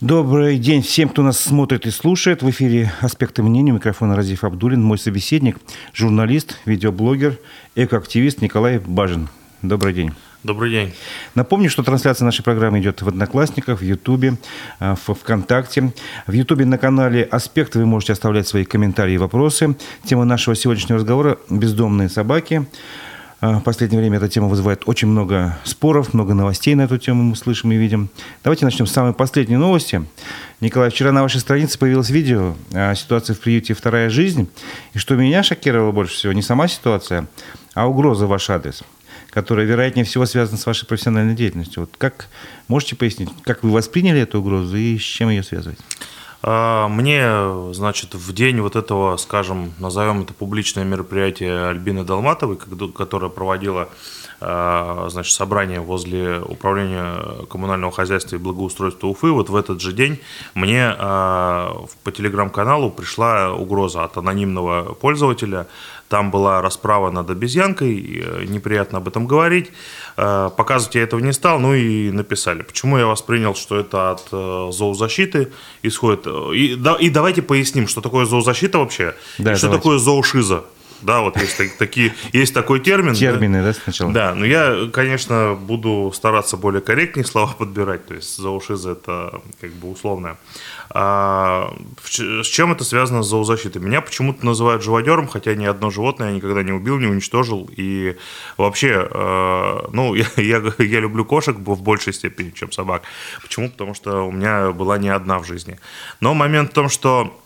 [0.00, 2.42] Добрый день всем, кто нас смотрит и слушает.
[2.42, 3.72] В эфире «Аспекты мнения».
[3.72, 4.82] Микрофон Разиф Абдулин.
[4.82, 5.58] Мой собеседник,
[5.92, 7.38] журналист, видеоблогер,
[7.74, 9.28] экоактивист Николай Бажин.
[9.60, 10.12] Добрый день.
[10.42, 10.94] Добрый день.
[11.34, 14.38] Напомню, что трансляция нашей программы идет в Одноклассниках, в Ютубе,
[14.78, 15.92] э, в ВКонтакте.
[16.26, 19.76] В Ютубе на канале «Аспект» вы можете оставлять свои комментарии и вопросы.
[20.04, 22.66] Тема нашего сегодняшнего разговора– «Бездомные собаки».
[23.40, 27.22] А, в последнее время эта тема вызывает очень много споров, много новостей на эту тему
[27.22, 28.10] мы слышим и видим.
[28.44, 30.04] Давайте начнем с самой последней новости.
[30.60, 34.50] Николай, вчера на вашей странице появилось видео о ситуации в приюте «Вторая жизнь».
[34.92, 37.28] И что меня шокировало больше всего, не сама ситуация,
[37.72, 38.82] а угроза в ваш адрес,
[39.30, 41.84] которая, вероятнее всего, связана с вашей профессиональной деятельностью.
[41.84, 42.28] Вот как,
[42.68, 45.78] можете пояснить, как вы восприняли эту угрозу и с чем ее связывать?
[46.42, 52.56] А, мне, значит, в день вот этого, скажем, назовем это публичное мероприятие Альбины Долматовой,
[52.94, 53.90] которое проводила
[54.40, 60.18] а, значит, собрание возле управления коммунального хозяйства и благоустройства Уфы, вот в этот же день
[60.54, 65.66] мне а, по телеграм-каналу пришла угроза от анонимного пользователя
[66.10, 69.70] там была расправа над обезьянкой, э, неприятно об этом говорить.
[70.16, 72.62] Э, показывать я этого не стал, ну и написали.
[72.62, 75.52] Почему я воспринял, что это от э, зоозащиты
[75.82, 76.26] исходит.
[76.26, 79.82] И, да, и давайте поясним, что такое зоозащита вообще, да, и что давайте.
[79.82, 80.64] такое зоошиза.
[81.02, 83.14] Да, вот есть такие, есть такой термин.
[83.14, 84.12] Термины, да, да сначала?
[84.12, 89.72] Да, но я, конечно, буду стараться более корректнее слова подбирать, то есть зоошиза это как
[89.74, 90.36] бы условное.
[90.92, 91.72] А,
[92.04, 93.80] с чем это связано с зоозащитой?
[93.80, 97.70] Меня почему-то называют живодером, хотя ни одно животное я никогда не убил, не уничтожил.
[97.76, 98.16] И
[98.56, 103.02] вообще, э, ну, я, я, я люблю кошек в большей степени, чем собак.
[103.40, 103.70] Почему?
[103.70, 105.78] Потому что у меня была не одна в жизни.
[106.20, 107.40] Но момент в том, что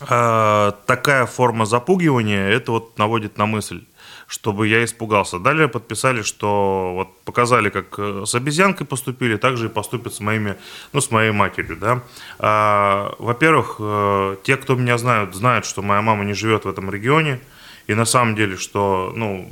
[0.00, 3.82] э, такая форма запугивания, это вот наводит на мысль
[4.28, 5.38] чтобы я испугался.
[5.38, 10.56] Далее подписали, что вот показали, как э, с обезьянкой поступили, также и поступят с моими,
[10.92, 12.02] ну, с моей матерью, да.
[12.38, 16.90] А, во-первых, э, те, кто меня знают, знают, что моя мама не живет в этом
[16.90, 17.40] регионе,
[17.88, 19.48] и на самом деле, что, ну,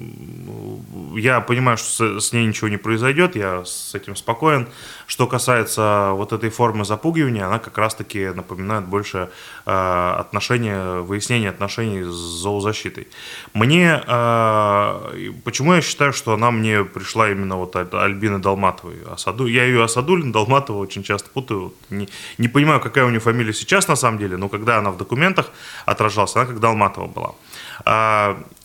[1.17, 4.69] я понимаю, что с, ней ничего не произойдет, я с этим спокоен.
[5.07, 9.31] Что касается вот этой формы запугивания, она как раз-таки напоминает больше
[9.65, 13.09] э, отношения, выяснение отношений с зоозащитой.
[13.55, 18.97] Мне, э, почему я считаю, что она мне пришла именно вот от Альбины Долматовой?
[19.11, 21.73] Асаду, я ее Асадулин, Долматова очень часто путаю.
[21.89, 24.99] Не, не понимаю, какая у нее фамилия сейчас на самом деле, но когда она в
[24.99, 25.51] документах
[25.87, 27.35] отражалась, она как Долматова была.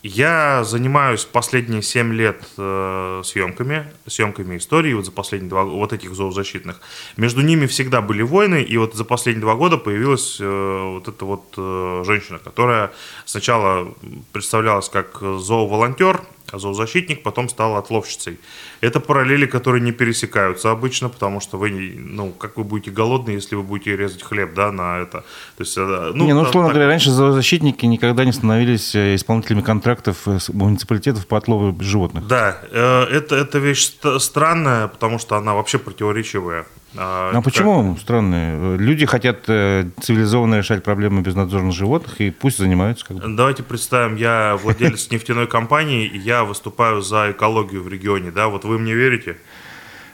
[0.03, 6.15] Я занимаюсь последние 7 лет э, съемками, съемками истории, вот за последние два, вот этих
[6.15, 6.81] зоозащитных.
[7.17, 11.23] Между ними всегда были войны, и вот за последние два года появилась э, вот эта
[11.23, 12.91] вот э, женщина, которая
[13.25, 13.93] сначала
[14.31, 16.21] представлялась как зооволонтер,
[16.53, 18.39] а зоозащитник потом стал отловщицей.
[18.81, 23.55] Это параллели, которые не пересекаются обычно, потому что вы, ну, как вы будете голодны, если
[23.55, 25.23] вы будете резать хлеб, да, на это.
[25.57, 26.75] То есть, э, ну, не, ну, условно так...
[26.75, 32.27] говоря, раньше зоозащитники никогда не становились э, исполнителями контрактов муниципалитетов по отлову животных.
[32.27, 36.65] Да, э, это, это вещь странная, потому что она вообще противоречивая.
[36.95, 38.01] А, а почему как...
[38.01, 38.77] странные?
[38.77, 43.05] Люди хотят э, цивилизованно решать проблемы безнадзорных животных, и пусть занимаются.
[43.05, 43.23] Как бы.
[43.27, 48.31] Давайте представим, я владелец нефтяной компании, и я выступаю за экологию в регионе.
[48.31, 49.37] Да, вот вы мне верите?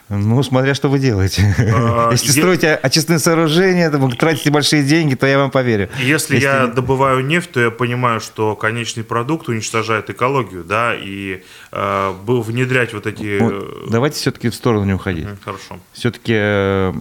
[0.08, 1.54] Ну, смотря что вы делаете.
[1.58, 5.90] А, Если строите очистные сооружения, тратите большие деньги, то я вам поверю.
[5.98, 11.42] Если, Если я добываю нефть, то я понимаю, что конечный продукт уничтожает экологию, да, и
[11.72, 13.38] э, внедрять вот эти...
[13.38, 15.26] Вот, давайте все-таки в сторону не уходить.
[15.44, 15.78] Хорошо.
[15.92, 16.92] Все-таки э,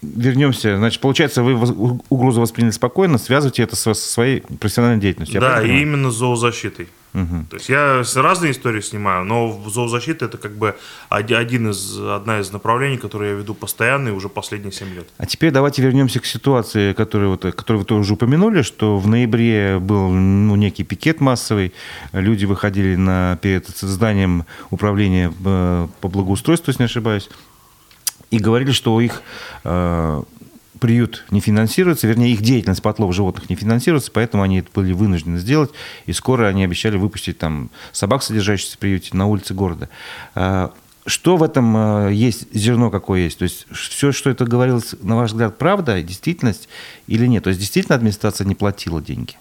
[0.00, 0.76] вернемся.
[0.76, 1.54] Значит, получается, вы
[2.08, 5.40] угрозу восприняли спокойно, связываете это со своей профессиональной деятельностью.
[5.40, 6.88] Да, и именно с зоозащитой.
[7.14, 7.46] Угу.
[7.50, 10.76] То есть я разные истории снимаю, но зоозащита это как бы
[11.10, 15.08] один из, одна из направлений, которые я веду постоянно и уже последние 7 лет.
[15.18, 19.78] А теперь давайте вернемся к ситуации, которую, вот, которую вы тоже упомянули, что в ноябре
[19.78, 21.74] был ну, некий пикет массовый,
[22.12, 27.28] люди выходили на, перед зданием управления э, по благоустройству, если не ошибаюсь,
[28.30, 29.22] и говорили, что их
[29.64, 30.22] э,
[30.82, 34.92] приют не финансируется, вернее, их деятельность по отлову животных не финансируется, поэтому они это были
[34.92, 35.70] вынуждены сделать,
[36.06, 39.88] и скоро они обещали выпустить там собак, содержащихся в приюте, на улице города.
[40.34, 40.70] Э,
[41.06, 41.76] что в этом
[42.08, 43.38] э, есть, зерно какое есть?
[43.38, 46.68] То есть все, что это говорилось, на ваш взгляд, правда, действительность
[47.06, 47.44] или нет?
[47.44, 49.36] То есть действительно администрация не платила деньги?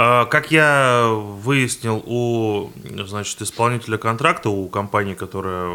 [0.00, 2.70] А, как я выяснил у
[3.04, 5.72] значит, исполнителя контракта, у компании, которая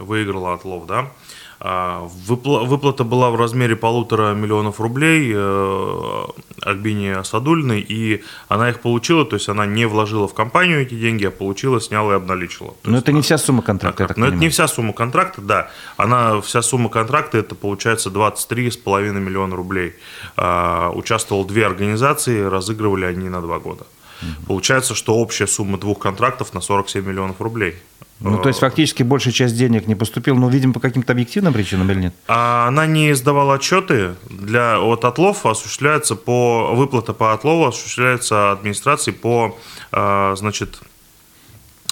[0.00, 1.12] выиграла отлов, да, а,
[1.60, 5.32] выплата была в размере полутора миллионов рублей.
[5.34, 6.24] Э,
[6.64, 11.26] Альбине Асадульной, и она их получила, то есть она не вложила в компанию эти деньги,
[11.26, 12.74] а получила, сняла и обналичила.
[12.84, 15.70] Но это не вся сумма контракта, Но это не вся сумма контракта, да.
[15.96, 19.94] Она, вся сумма контракта, это получается 23,5 миллиона рублей.
[20.36, 23.86] А, участвовал две организации, разыгрывали они на два года.
[24.22, 24.46] Угу.
[24.46, 27.76] Получается, что общая сумма двух контрактов на 47 миллионов рублей.
[28.20, 31.90] Ну, то есть фактически большая часть денег не поступила, но, видимо, по каким-то объективным причинам
[31.90, 32.14] или нет?
[32.26, 34.14] А она не сдавала отчеты.
[34.30, 36.74] Для, от отлова осуществляется по...
[36.74, 39.58] Выплата по отлову осуществляется администрацией по,
[39.92, 40.80] а, значит,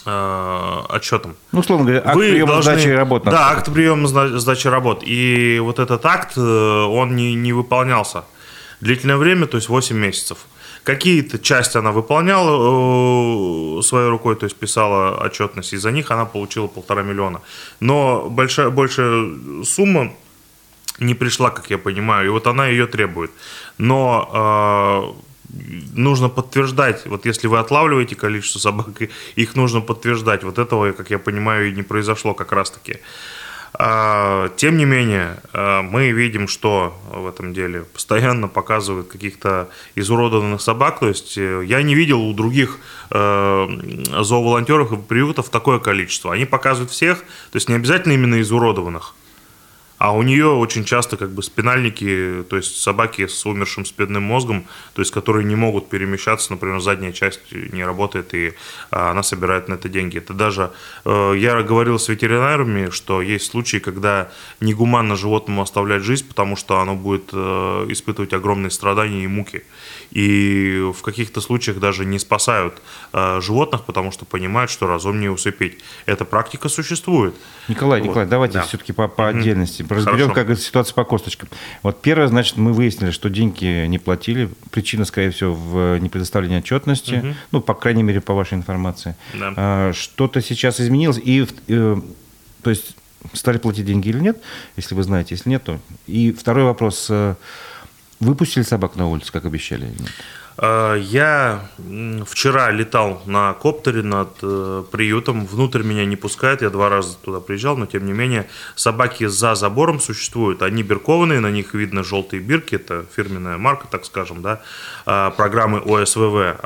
[0.05, 1.37] а, отчетам.
[1.53, 3.25] Ну, условно говоря, акт Вы приема должны, сдачи работ.
[3.25, 5.03] Да, акт приема сдачи работ.
[5.05, 8.25] И вот этот акт, э, он не, не выполнялся
[8.81, 10.39] длительное время, то есть 8 месяцев.
[10.85, 16.25] Какие-то части она выполняла э, своей рукой, то есть писала отчетность, и за них она
[16.25, 17.41] получила полтора миллиона.
[17.81, 20.13] Но большая, большая сумма
[20.99, 23.31] не пришла, как я понимаю, и вот она ее требует.
[23.79, 25.33] Но э,
[25.95, 28.89] нужно подтверждать, вот если вы отлавливаете количество собак,
[29.37, 30.45] их нужно подтверждать.
[30.45, 32.93] Вот этого, как я понимаю, и не произошло как раз-таки.
[32.93, 32.99] А,
[33.79, 41.01] тем не менее, а, мы видим, что в этом деле постоянно показывают каких-то изуродованных собак.
[41.01, 42.79] То есть э, я не видел у других
[43.11, 43.69] э,
[44.21, 46.35] зооволонтеров и приютов такое количество.
[46.35, 49.15] Они показывают всех, то есть не обязательно именно изуродованных.
[50.03, 54.65] А у нее очень часто как бы спинальники, то есть собаки с умершим спинным мозгом,
[54.95, 58.55] то есть которые не могут перемещаться, например, задняя часть не работает, и
[58.91, 60.19] а, она собирает на это деньги.
[60.19, 60.73] Это даже,
[61.05, 66.81] э, я говорил с ветеринарами, что есть случаи, когда негуманно животному оставлять жизнь, потому что
[66.81, 69.63] оно будет э, испытывать огромные страдания и муки.
[70.13, 72.75] И в каких-то случаях даже не спасают
[73.15, 75.79] э, животных, потому что понимают, что разумнее усыпить.
[76.05, 77.35] Эта практика существует.
[77.69, 78.09] Николай, вот.
[78.09, 78.63] Николай, давайте да.
[78.63, 80.49] все-таки по, по отдельности разберем, Хорошо.
[80.49, 81.49] как ситуация по косточкам.
[81.83, 84.51] Вот первое, значит, мы выяснили, что деньги не платили.
[84.71, 87.15] Причина, скорее всего, в непредоставлении отчетности.
[87.15, 87.35] Угу.
[87.53, 89.17] Ну, по крайней мере, по вашей информации.
[89.33, 89.55] Да.
[89.57, 91.19] А, что-то сейчас изменилось.
[91.25, 91.97] И, э,
[92.63, 92.97] то есть,
[93.33, 94.43] стали платить деньги или нет,
[94.77, 95.37] если вы знаете.
[95.37, 95.81] Если нет, то...
[96.07, 97.11] И второй вопрос.
[98.23, 99.91] Выпустили собак на улицу, как обещали?
[100.57, 101.69] Э, я
[102.25, 107.41] вчера летал на коптере над э, приютом, внутрь меня не пускают, я два раза туда
[107.41, 112.41] приезжал, но тем не менее собаки за забором существуют, они биркованные, на них видно желтые
[112.41, 114.63] бирки, это фирменная марка, так скажем, да,
[115.05, 116.61] э, программы ОСВВ.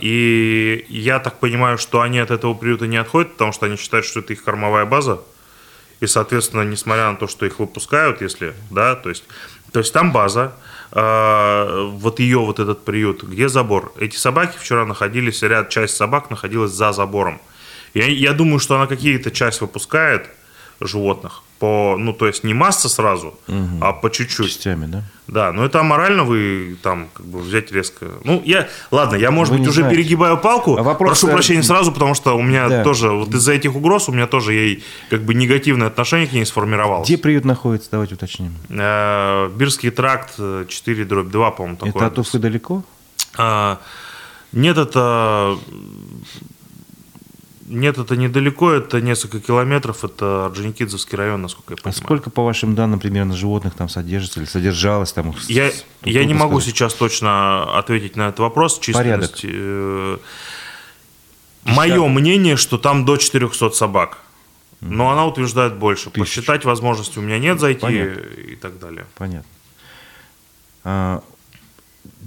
[0.00, 4.04] И я так понимаю, что они от этого приюта не отходят, потому что они считают,
[4.04, 5.20] что это их кормовая база,
[6.00, 9.22] и, соответственно, несмотря на то, что их выпускают, если, да, то есть,
[9.72, 10.54] то есть там база,
[10.92, 13.92] а, вот ее вот этот приют, где забор.
[13.98, 17.40] Эти собаки вчера находились, ряд, часть собак находилась за забором.
[17.94, 20.28] Я, я думаю, что она какие-то часть выпускает
[20.80, 23.78] животных, по, ну, то есть не масса сразу, угу.
[23.80, 24.46] а по чуть-чуть.
[24.46, 25.02] Частями, да?
[25.26, 28.06] Да, но это аморально вы там как бы взять резко.
[28.24, 29.96] Ну, я, ладно, я, может вы быть, уже знаете.
[29.96, 30.78] перегибаю палку.
[30.78, 32.82] А вопрос, Прошу прощения сразу, потому что у меня да.
[32.82, 36.46] тоже, вот из-за этих угроз у меня тоже ей как бы негативное отношение к ней
[36.46, 37.06] сформировалось.
[37.06, 38.54] Где приют находится, давайте уточним.
[38.70, 41.90] Э, Бирский тракт 4 дробь 2, по-моему, такой.
[41.90, 42.82] Это от Уфы далеко?
[43.36, 43.80] А,
[44.52, 45.58] нет, это
[47.68, 52.00] нет, это недалеко, это несколько километров, это Орджоникидзевский район, насколько я а понимаю.
[52.00, 55.34] А сколько, по вашим данным, примерно животных там содержится или содержалось там?
[55.48, 55.70] Я,
[56.02, 58.78] я не могу сейчас точно ответить на этот вопрос.
[58.78, 59.42] Численность.
[59.42, 59.58] Порядок.
[59.60, 60.18] Э,
[61.64, 64.18] мое мнение, что там до 400 собак.
[64.80, 66.10] Но она утверждает больше.
[66.10, 66.20] Тысяч.
[66.20, 68.20] Посчитать возможности у меня нет зайти Понятно.
[68.20, 69.06] и так далее.
[69.16, 69.50] Понятно.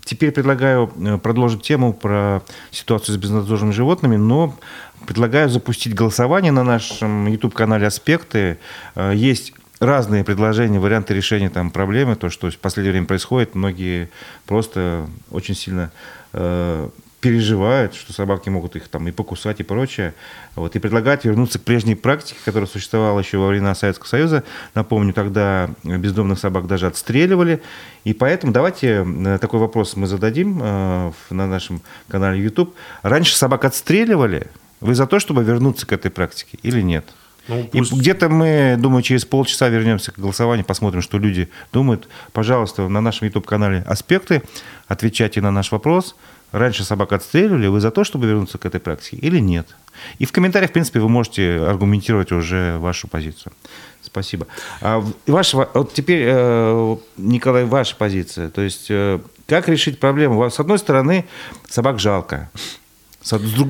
[0.03, 2.41] Теперь предлагаю э, продолжить тему про
[2.72, 4.58] ситуацию с безнадзорными животными, но
[5.05, 8.60] Предлагаю запустить голосование на нашем YouTube-канале «Аспекты».
[8.96, 13.55] Э, есть разные предложения, варианты решения там проблемы, то, что в последнее время происходит.
[13.55, 14.12] Многие
[14.46, 15.91] просто очень сильно
[16.34, 16.89] э,
[17.21, 20.13] переживают, что собаки могут их там и покусать и прочее.
[20.55, 24.43] Вот, и предлагают вернуться к прежней практике, которая существовала еще во времена Советского Союза.
[24.73, 27.61] Напомню, тогда бездомных собак даже отстреливали.
[28.03, 29.05] И поэтому давайте
[29.39, 32.75] такой вопрос мы зададим э, на нашем канале YouTube.
[33.03, 34.47] Раньше собак отстреливали,
[34.81, 37.05] вы за то, чтобы вернуться к этой практике или нет?
[37.47, 37.91] Ну, пусть...
[37.91, 42.09] И где-то мы, думаю, через полчаса вернемся к голосованию, посмотрим, что люди думают.
[42.33, 44.41] Пожалуйста, на нашем YouTube-канале «Аспекты»
[44.87, 46.15] отвечайте на наш вопрос.
[46.51, 49.75] Раньше собак отстреливали, вы за то, чтобы вернуться к этой практике или нет?
[50.20, 53.53] И в комментариях, в принципе, вы можете аргументировать уже вашу позицию.
[54.01, 54.48] Спасибо.
[54.81, 58.50] А ваша, вот теперь, э, Николай, ваша позиция.
[58.50, 60.50] То есть, э, как решить проблему?
[60.50, 61.25] С одной стороны,
[61.70, 62.50] собак жалко.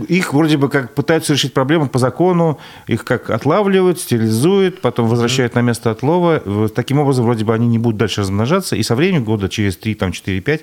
[0.07, 5.55] Их вроде бы как пытаются решить проблему по закону, их как отлавливают, стерилизуют, потом возвращают
[5.55, 6.69] на место отлова.
[6.69, 9.95] Таким образом, вроде бы они не будут дальше размножаться, и со временем, года через 3,
[9.95, 10.61] там, 4, 5,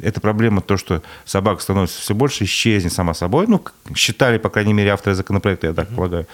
[0.00, 3.46] эта проблема, то, что собак становится все больше, исчезнет сама собой.
[3.48, 3.60] Ну,
[3.96, 6.26] считали, по крайней мере, авторы законопроекта, я так полагаю.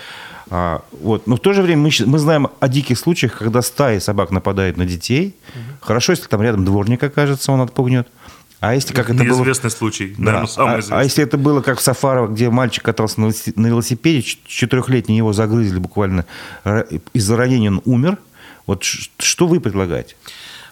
[0.50, 1.26] А, вот.
[1.26, 4.76] Но в то же время мы, мы знаем о диких случаях, когда стаи собак нападают
[4.76, 5.34] на детей.
[5.80, 8.08] Хорошо, если там рядом дворник окажется, он отпугнет.
[8.68, 9.38] А если как это было...
[9.38, 10.24] Неизвестный случай, да.
[10.24, 10.98] наверное, самый а, известный.
[10.98, 15.78] А если это было как в Сафарово, где мальчик катался на велосипеде, четырехлетний его загрызли
[15.78, 16.24] буквально
[17.12, 18.18] из-за ранения, он умер.
[18.66, 20.16] Вот что вы предлагаете?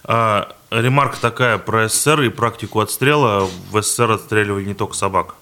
[0.05, 3.47] А, ремарка такая про СССР и практику отстрела.
[3.71, 5.35] В СССР отстреливали не только собак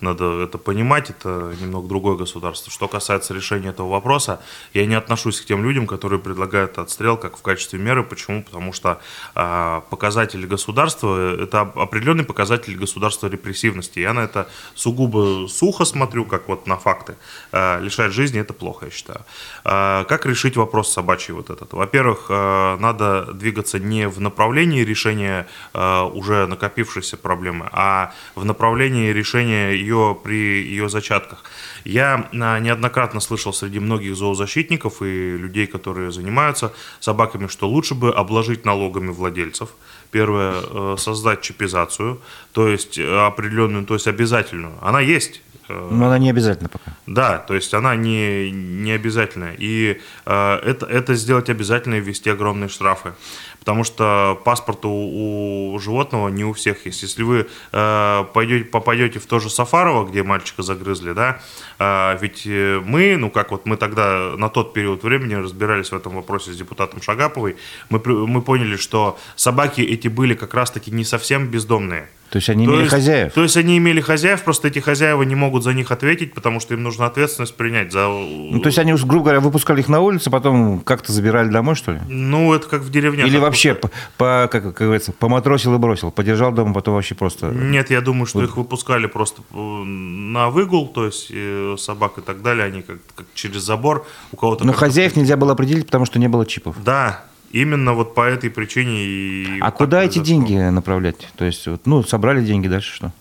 [0.00, 2.70] надо это понимать, это немного другое государство.
[2.70, 4.40] Что касается решения этого вопроса,
[4.74, 8.02] я не отношусь к тем людям, которые предлагают отстрел как в качестве меры.
[8.02, 8.42] Почему?
[8.42, 9.00] Потому что
[9.34, 13.98] э, показатели государства– это определенный показатель государства репрессивности.
[14.00, 17.16] Я на это сугубо сухо смотрю, как вот на факты.
[17.52, 19.20] Э, лишать жизни– это плохо, я считаю.
[19.64, 21.72] Э, как решить вопрос собачий вот этот?
[21.72, 29.12] Во-первых, э, надо двигаться не в направлении решения э, уже накопившейся проблемы, а в направлении
[29.12, 31.44] решения ее при ее зачатках.
[31.84, 38.12] Я а, неоднократно слышал среди многих зоозащитников и людей, которые занимаются собаками, что лучше бы
[38.12, 39.70] обложить налогами владельцев.
[40.10, 42.20] Первое, э, создать чипизацию,
[42.52, 44.72] то есть определенную, то есть обязательную.
[44.80, 46.92] Она есть, э, но она не обязательна пока.
[47.06, 49.54] Да, то есть она не, не обязательная.
[49.58, 53.12] И э, это, это сделать обязательно и ввести огромные штрафы
[53.60, 57.02] потому что паспорт у, у животного не у всех есть.
[57.02, 61.40] Если вы э, пойдете, попадете в то же Сафарово, где мальчика загрызли, да,
[61.78, 65.94] э, ведь э, мы, ну как вот мы тогда на тот период времени разбирались в
[65.94, 67.56] этом вопросе с депутатом Шагаповой,
[67.90, 72.08] мы, мы поняли, что собаки эти были как раз-таки не совсем бездомные.
[72.30, 73.32] То есть они то имели есть, хозяев?
[73.32, 76.74] То есть они имели хозяев, просто эти хозяева не могут за них ответить, потому что
[76.74, 78.06] им нужно ответственность принять за...
[78.06, 81.92] Ну, то есть они, грубо говоря, выпускали их на улицу, потом как-то забирали домой, что
[81.92, 82.00] ли?
[82.06, 83.24] Ну, это как в деревне.
[83.24, 87.48] Или вообще, по, по, как, как говорится, поматросил и бросил, подержал дома, потом вообще просто...
[87.48, 88.48] Нет, я думаю, что вот.
[88.48, 92.98] их выпускали просто э, на выгул, то есть э, собак и так далее, они как,
[93.14, 94.64] как через забор у кого-то...
[94.64, 96.76] Но хозяев нельзя было определить, потому что не было чипов.
[96.84, 99.60] Да, Именно вот по этой причине и...
[99.60, 101.28] А куда эти деньги направлять?
[101.36, 103.12] То есть, вот, ну, собрали деньги, дальше что?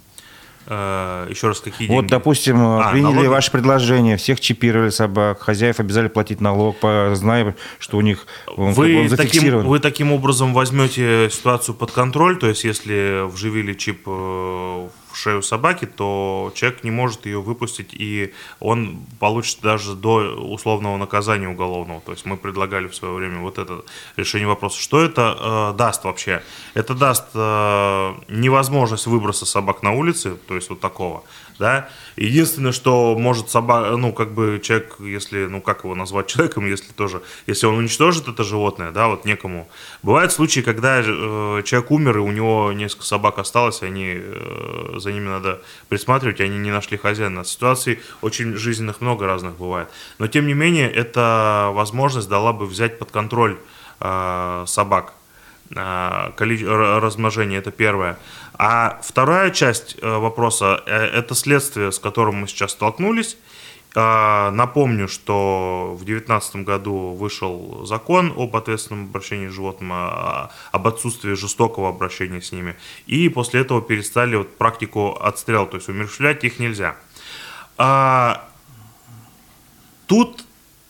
[0.68, 2.02] Э, еще раз, какие деньги?
[2.02, 3.28] Вот, допустим, а, приняли налоги?
[3.28, 6.78] ваше предложение, всех чипировали собак, хозяев обязали платить налог,
[7.14, 9.62] зная, что у них он, вы он зафиксирован.
[9.62, 15.42] Таким, вы таким образом возьмете ситуацию под контроль, то есть если вживили чип э, шею
[15.42, 22.02] собаки, то человек не может ее выпустить, и он получит даже до условного наказания уголовного.
[22.02, 23.84] То есть мы предлагали в свое время вот это
[24.16, 24.80] решение вопроса.
[24.80, 26.44] Что это э, даст вообще?
[26.74, 31.24] Это даст э, невозможность выброса собак на улице, то есть вот такого
[31.60, 31.90] да.
[32.16, 36.92] Единственное, что может собака, ну, как бы человек, если, ну, как его назвать человеком, если
[36.92, 39.68] тоже, если он уничтожит это животное, да, вот некому.
[40.04, 41.04] Бывают случаи, когда э,
[41.66, 46.42] человек умер, и у него несколько собак осталось, и они, э, за ними надо присматривать,
[46.42, 47.44] они не нашли хозяина.
[47.44, 49.90] Ситуаций очень жизненных много разных бывает.
[50.20, 53.58] Но, тем не менее, эта возможность дала бы взять под контроль
[54.00, 55.14] э, собак.
[55.76, 56.32] Э,
[57.00, 58.18] размножение, это первое.
[58.58, 63.38] А вторая часть э, вопроса э,– это следствие, с которым мы сейчас столкнулись.
[63.96, 70.88] А, напомню, что в 2019 году вышел закон об ответственном обращении с животным, а, об
[70.88, 72.76] отсутствии жестокого обращения с ними.
[73.06, 76.96] И после этого перестали вот практику отстрела, то есть умерщвлять их нельзя.
[77.78, 78.48] А,
[80.08, 80.46] тут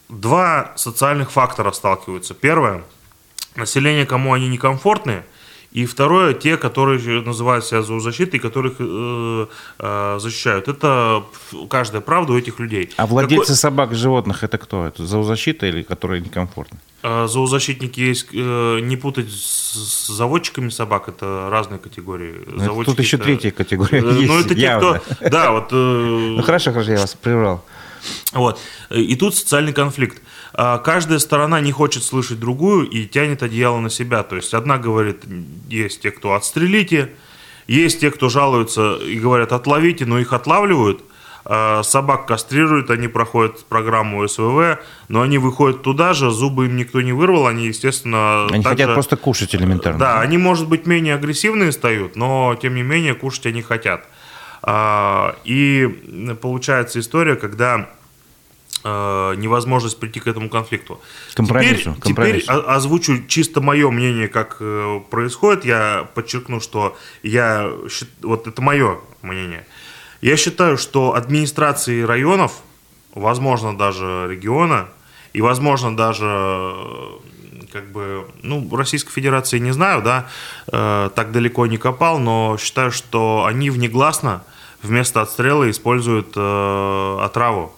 [0.07, 2.33] два социальных фактора сталкиваются.
[2.33, 2.83] Первое–
[3.55, 5.23] население, кому они некомфортны–
[5.77, 9.45] и второе, те, которые называют себя зоозащитой, которых э,
[9.77, 10.67] э, защищают.
[10.67, 11.23] Это
[11.69, 12.89] каждая правда у этих людей.
[12.97, 13.55] А владельцы Какой...
[13.57, 14.87] собак и животных это кто?
[14.87, 16.79] Это зоозащита или которые некомфортны?
[17.03, 22.41] Э, зоозащитники есть, э, не путать с заводчиками собак, это разные категории.
[22.47, 23.25] Ну, тут еще это...
[23.25, 25.29] третья категория э, есть, Ну, это те, кто...
[25.29, 25.71] Да, вот...
[25.71, 27.63] Ну, хорошо, хорошо, я вас прервал.
[28.33, 28.59] Вот.
[28.89, 30.23] И тут социальный конфликт.
[30.57, 34.23] Каждая сторона не хочет слышать другую и тянет одеяло на себя.
[34.23, 35.23] То есть одна говорит,
[35.69, 37.11] есть те, кто отстрелите,
[37.67, 41.03] есть те, кто жалуются и говорят, отловите, но их отлавливают.
[41.49, 46.99] А, собак кастрируют, они проходят программу СВВ, но они выходят туда же, зубы им никто
[46.99, 48.47] не вырвал, они, естественно...
[48.47, 49.97] Они также, хотят просто кушать элементарно.
[49.97, 54.05] Да, они, может быть, менее агрессивные стают, но, тем не менее, кушать они хотят.
[54.61, 55.87] А, и
[56.41, 57.87] получается история, когда
[58.89, 61.01] Э, невозможность прийти к этому конфликту.
[61.33, 61.75] Компромиссу.
[61.75, 62.39] Теперь, компромиссу.
[62.39, 65.65] теперь озвучу чисто мое мнение, как э, происходит.
[65.65, 67.69] Я подчеркну, что я
[68.21, 69.65] вот это мое мнение.
[70.21, 72.61] Я считаю, что администрации районов,
[73.13, 74.87] возможно, даже региона,
[75.33, 76.73] и, возможно, даже
[77.73, 80.27] как бы, ну, Российской Федерации не знаю, да,
[80.67, 84.43] э, так далеко не копал, но считаю, что они внегласно
[84.81, 87.73] вместо отстрела используют э, отраву.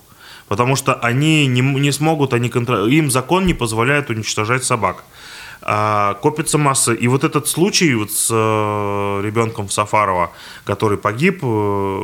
[0.49, 2.85] Потому что они не, не смогут, они контр...
[2.85, 5.05] им закон не позволяет уничтожать собак.
[5.61, 6.93] А, копится масса.
[6.93, 10.31] И вот этот случай вот с э, ребенком Сафарова,
[10.63, 12.01] который погиб, э,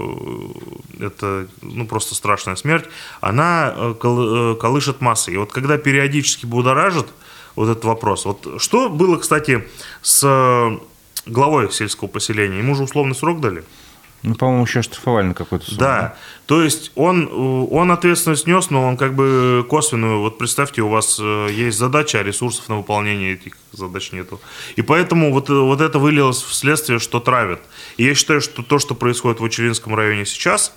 [0.99, 2.85] это ну, просто страшная смерть,
[3.21, 5.35] она э, кол, э, колышет массой.
[5.35, 7.07] И вот когда периодически будоражит
[7.55, 8.25] вот этот вопрос.
[8.25, 9.65] Вот что было, кстати,
[10.01, 10.79] с э,
[11.25, 12.57] главой сельского поселения?
[12.57, 13.63] Ему же условный срок дали?
[14.23, 15.79] Ну, по-моему, еще штрафовали на какой-то сумму.
[15.79, 16.15] Да,
[16.47, 17.29] то есть он,
[17.71, 22.19] он ответственность нес, но он как бы косвенную, вот представьте, у вас э, есть задача,
[22.19, 24.41] а ресурсов на выполнение этих задач нету.
[24.75, 27.61] И поэтому вот, вот это вылилось в следствие, что травят.
[27.97, 30.73] И я считаю, что то, что происходит в Учелинском районе сейчас,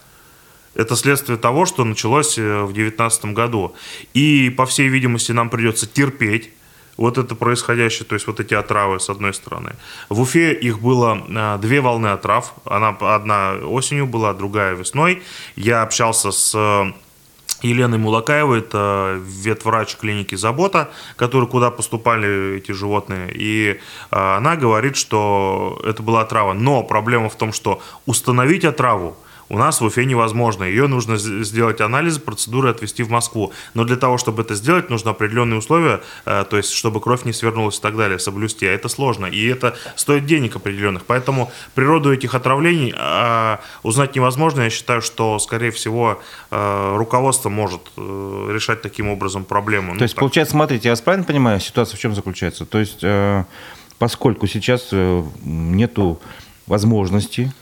[0.75, 3.75] это следствие того, что началось э, в 2019 году.
[4.14, 6.50] И, по всей видимости, нам придется терпеть,
[6.99, 9.76] вот это происходящее, то есть вот эти отравы с одной стороны.
[10.09, 12.52] В Уфе их было а, две волны отрав.
[12.64, 15.23] Она одна осенью была, другая весной.
[15.55, 16.93] Я общался с э,
[17.62, 23.31] Еленой Мулакаевой, это ветврач клиники «Забота», который, куда поступали эти животные.
[23.33, 23.76] И э,
[24.11, 26.52] она говорит, что это была отрава.
[26.52, 29.17] Но проблема в том, что установить отраву–
[29.49, 30.64] у нас в Уфе невозможно.
[30.64, 33.52] Ее нужно сделать анализы, процедуры отвезти в Москву.
[33.75, 37.33] Но для того, чтобы это сделать, нужно определенные условия, э, то есть чтобы кровь не
[37.33, 38.67] свернулась и так далее, соблюсти.
[38.67, 39.26] А это сложно.
[39.26, 41.05] И это стоит денег определенных.
[41.07, 44.62] Поэтому природу этих отравлений а, узнать невозможно.
[44.62, 49.93] Я считаю, что, скорее всего, э, руководство может э, решать таким образом проблему.
[49.93, 50.21] То ну, есть, так.
[50.21, 52.67] получается, смотрите, я вас правильно понимаю, ситуация в чем заключается?
[52.67, 53.02] То есть,
[53.99, 56.21] поскольку сейчас нету
[56.67, 57.52] возможности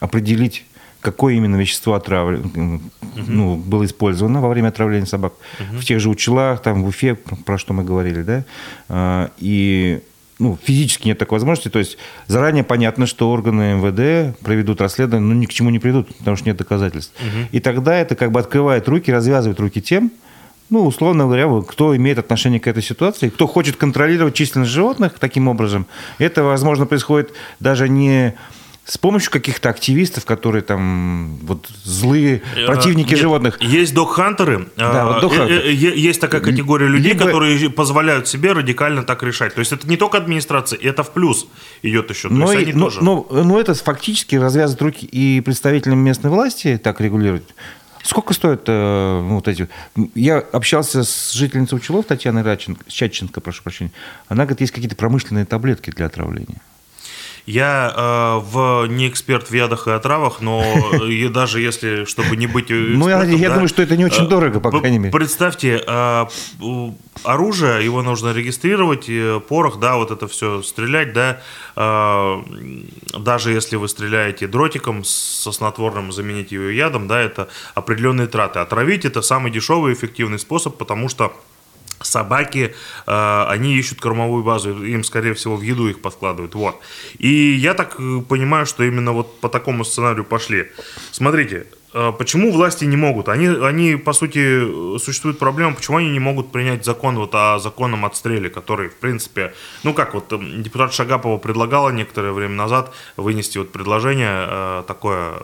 [0.00, 0.64] определить
[1.06, 2.80] какое именно вещество отравли, угу.
[3.28, 5.34] ну, было использовано во время отравления собак.
[5.60, 5.78] Угу.
[5.78, 8.44] В тех же Учелах, там, в Уфе, про что мы говорили, да,
[8.88, 10.02] а, и
[10.40, 11.68] ну, физически нет такой возможности.
[11.68, 11.96] То есть
[12.26, 16.48] заранее понятно, что органы МВД проведут расследование, но ни к чему не придут, потому что
[16.48, 17.14] нет доказательств.
[17.20, 17.48] Угу.
[17.52, 20.10] И тогда это как бы открывает руки, развязывает руки тем,
[20.70, 25.46] ну, условно говоря, кто имеет отношение к этой ситуации, кто хочет контролировать численность животных таким
[25.46, 25.86] образом.
[26.18, 28.34] Это, возможно, происходит даже не
[28.86, 33.60] с помощью каких-то активистов, которые там вот злые э, противники Нет, животных.
[33.60, 34.68] Есть док-хантеры.
[34.76, 37.24] Да, вот док э, э, Есть такая категория людей, Либо...
[37.24, 39.54] которые позволяют себе радикально так решать.
[39.54, 41.48] То есть это не только администрация, это в плюс
[41.82, 42.28] идет еще.
[42.28, 43.02] То но, есть но, тоже...
[43.02, 47.54] но, но это фактически развязывает руки и представителям местной власти так регулировать.
[48.04, 49.68] Сколько стоит э, ну, вот эти...
[50.14, 53.90] Я общался с жительницей Учелов Татьяной Раченко, Чатченко, прошу прощения.
[54.28, 56.60] Она говорит, есть какие-то промышленные таблетки для отравления.
[57.46, 60.64] Я э, в, не эксперт в ядах и отравах, но
[61.08, 64.24] и даже если, чтобы не быть Ну, я, я да, думаю, что это не очень
[64.24, 65.12] э, дорого, по крайней мере.
[65.12, 66.26] Представьте, э,
[67.22, 69.08] оружие, его нужно регистрировать,
[69.46, 71.40] порох, да, вот это все стрелять, да,
[71.76, 72.42] э,
[73.16, 78.58] даже если вы стреляете дротиком со снотворным, замените его ядом, да, это определенные траты.
[78.58, 81.32] Отравить это самый дешевый и эффективный способ, потому что
[82.00, 82.74] собаки,
[83.06, 86.54] э, они ищут кормовую базу, им, скорее всего, в еду их подкладывают.
[86.54, 86.76] Вот.
[87.18, 90.70] И я так э, понимаю, что именно вот по такому сценарию пошли.
[91.10, 93.28] Смотрите, э, почему власти не могут?
[93.28, 98.04] Они, они, по сути, существует проблема, почему они не могут принять закон вот о законном
[98.04, 100.32] отстреле, который, в принципе, ну как вот
[100.62, 105.34] депутат Шагапова предлагала некоторое время назад вынести вот предложение такое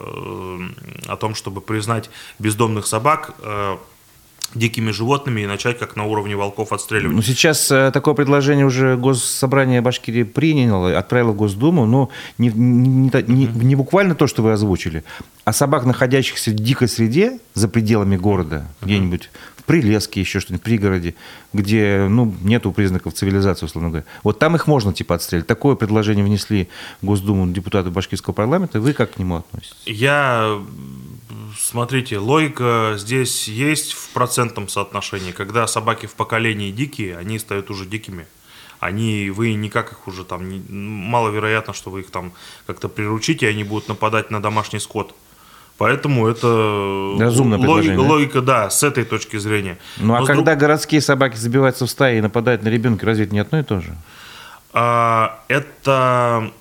[1.07, 3.35] о том, чтобы признать бездомных собак
[4.55, 7.15] дикими животными и начать как на уровне волков отстреливать.
[7.15, 13.11] Ну, сейчас э, такое предложение уже Госсобрание Башкирии приняло, отправило в Госдуму, но не, не,
[13.27, 15.03] не, не буквально то, что вы озвучили,
[15.45, 18.85] а собак, находящихся в дикой среде, за пределами города, uh-huh.
[18.85, 19.29] где-нибудь
[19.63, 21.15] в Прилеске, еще что-нибудь, в пригороде,
[21.53, 24.05] где ну, нету признаков цивилизации, условно говоря.
[24.21, 25.47] Вот там их можно типа отстрелить.
[25.47, 26.67] Такое предложение внесли
[27.01, 28.81] в Госдуму депутаты Башкирского парламента.
[28.81, 29.77] Вы как к нему относитесь?
[29.85, 30.59] Я
[31.57, 35.31] смотрите, логика здесь есть в процентном соотношении.
[35.31, 38.27] Когда собаки в поколении дикие, они стают уже дикими.
[38.79, 42.33] Они, вы никак их уже там, не, маловероятно, что вы их там
[42.67, 45.15] как-то приручите, и они будут нападать на домашний скот.
[45.77, 49.79] Поэтому это Разумное логика, логика, да, с этой точки зрения.
[49.97, 50.59] Ну а Но когда друг...
[50.59, 53.81] городские собаки забиваются в стаи и нападают на ребенка, разве это не одно и то
[53.81, 53.95] же?
[54.73, 56.51] А, это,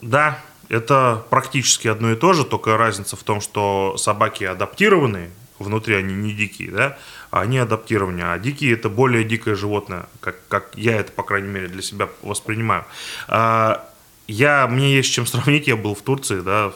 [0.00, 5.94] да, это практически одно и то же, только разница в том, что собаки адаптированы, внутри
[5.94, 6.98] они не дикие, да,
[7.30, 11.48] а они адаптированы, а дикие это более дикое животное, как, как я это, по крайней
[11.48, 12.84] мере, для себя воспринимаю.
[13.28, 13.88] А,
[14.26, 16.72] я, мне есть чем сравнить, я был в Турции, да,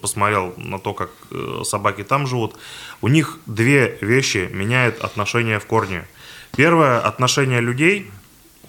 [0.00, 2.56] посмотрел на то, как э, собаки там живут.
[3.00, 6.06] У них две вещи меняют отношения в корне.
[6.56, 8.10] Первое– отношение людей–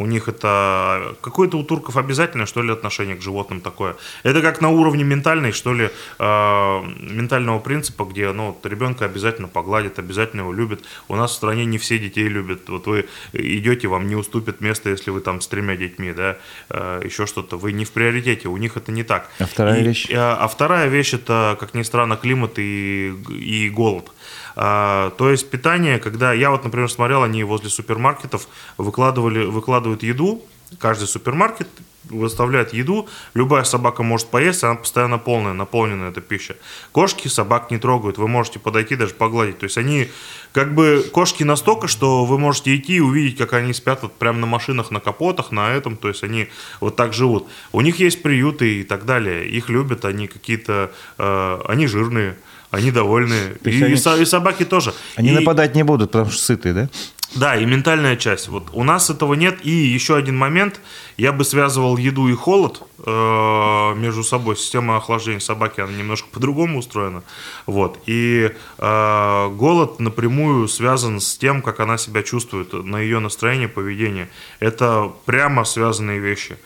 [0.02, 3.96] у них это какое-то у турков обязательное, что ли, отношение к животным такое.
[4.24, 10.00] Это как на уровне ментальной, что ли, э, ментального принципа, где ну, ребенка обязательно погладят,
[10.00, 10.82] обязательно его любят.
[11.08, 12.68] У нас в стране не все детей любят.
[12.70, 16.38] Вот вы идете, вам не уступит место, если вы там с тремя детьми, да,
[16.70, 17.58] э, еще что-то.
[17.58, 19.30] Вы не в приоритете, у них это не так.
[19.40, 20.10] А вторая и, вещь?
[20.10, 24.12] Э, а вторая вещь это, как ни странно, климат и, и голод.
[24.56, 30.44] А, то есть питание, когда я вот, например, смотрел, они возле супермаркетов выкладывали, выкладывают еду,
[30.80, 31.68] каждый супермаркет
[32.10, 36.56] выставляет еду, любая собака может поесть, она постоянно полная, наполненная эта пища.
[36.92, 39.60] Кошки собак не трогают, вы можете подойти, даже погладить.
[39.60, 40.10] То есть они,
[40.52, 44.40] как бы, кошки настолько, что вы можете идти и увидеть, как они спят вот прямо
[44.40, 47.48] на машинах, на капотах, на этом, то есть они вот так живут.
[47.72, 52.38] У них есть приюты и так далее, их любят, они какие-то, э, они жирные,
[52.72, 53.58] они довольны.
[53.64, 54.94] И, они, и собаки тоже.
[55.16, 56.90] Они и, нападать не будут, потому что сытые, да?
[57.36, 58.50] Да, и ментальная часть.
[58.50, 59.60] Вот у нас этого нет.
[59.64, 60.82] И еще один момент.
[61.16, 64.58] Я бы связывал еду и холод э, между собой.
[64.58, 67.24] Система охлаждения собаки, она немножко по-другому устроена.
[67.68, 68.00] Вот.
[68.06, 74.30] И э, голод напрямую связан с тем, как она себя чувствует, на ее настроение, поведение.
[74.60, 76.58] Это прямо связанные вещи.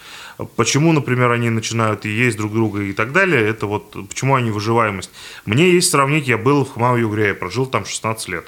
[0.56, 4.52] Почему, например, они начинают и есть друг друга и так далее, это вот почему они
[4.52, 5.10] выживаемость.
[5.46, 8.46] Мне есть сравнить, я был в Хмау-Югре, прожил там 16 лет.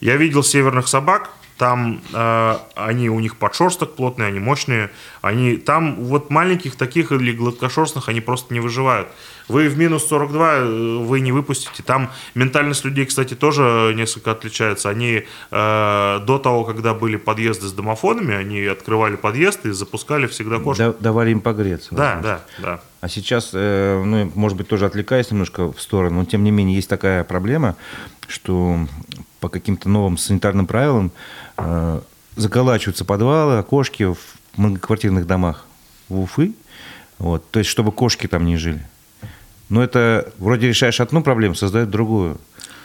[0.00, 4.90] Я видел северных собак, там э, они у них подшерсток плотный, они мощные,
[5.20, 9.08] они там вот маленьких таких или гладкошерстных они просто не выживают.
[9.48, 11.82] Вы в минус 42 э, вы не выпустите.
[11.82, 14.88] Там ментальность людей, кстати, тоже несколько отличается.
[14.88, 20.60] Они э, до того, когда были подъезды с домофонами, они открывали подъезд и запускали всегда
[20.60, 20.96] кошек.
[21.00, 21.94] Давали им погреться.
[21.94, 22.80] Да, да, да.
[23.00, 26.76] А сейчас, э, ну, может быть, тоже отвлекаясь немножко в сторону, но тем не менее
[26.76, 27.76] есть такая проблема,
[28.26, 28.86] что
[29.40, 31.12] по каким-то новым санитарным правилам
[31.56, 32.00] э,
[32.34, 34.18] заколачиваются подвалы, окошки в
[34.56, 35.66] многоквартирных домах
[36.08, 36.54] в Уфы,
[37.18, 38.84] вот, то есть чтобы кошки там не жили.
[39.68, 42.38] Но это вроде решаешь одну проблему, создает другую.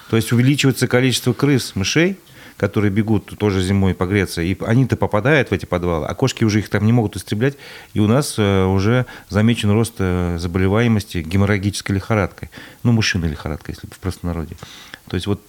[0.09, 2.19] То есть увеличивается количество крыс, мышей,
[2.57, 6.69] которые бегут тоже зимой погреться, и они-то попадают в эти подвалы, а кошки уже их
[6.69, 7.57] там не могут истреблять,
[7.93, 12.49] и у нас э, уже замечен рост э, заболеваемости геморрагической лихорадкой,
[12.83, 14.57] ну, мышиной лихорадкой, если в простонародье.
[15.07, 15.41] То есть вот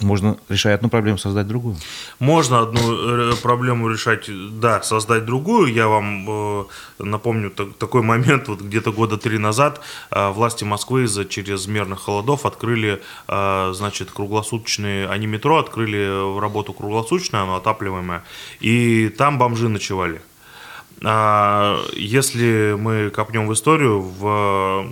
[0.00, 1.76] можно, решая одну проблему, создать другую.
[2.18, 5.72] Можно одну э, проблему решать, да, создать другую.
[5.72, 6.64] Я вам э,
[6.98, 12.46] напомню так, такой момент, вот где-то года три назад э, власти Москвы из-за чрезмерных холодов
[12.46, 18.24] открыли, э, значит, круглосуточные, они метро открыли в работу круглосуточное, оно отапливаемое,
[18.60, 20.20] и там бомжи ночевали.
[21.04, 24.86] А, если мы копнем в историю, в,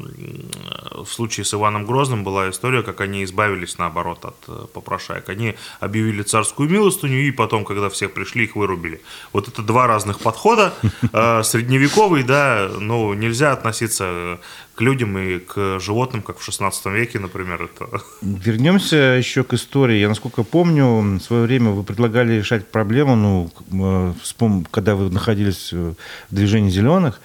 [1.04, 5.28] в случае с Иваном Грозным была история, как они избавились, наоборот, от э, попрошаек.
[5.28, 9.00] Они объявили царскую милостыню, и потом, когда всех пришли, их вырубили.
[9.32, 10.74] Вот это два разных подхода.
[11.12, 14.38] Э, средневековый, да, но нельзя относиться
[14.76, 17.62] к людям и к животным, как в 16 веке, например.
[17.62, 18.02] Это...
[18.20, 19.96] Вернемся еще к истории.
[19.96, 25.72] Я, насколько помню, в свое время вы предлагали решать проблему, ну, э, когда вы находились
[25.72, 25.96] в
[26.30, 27.22] движении зеленых,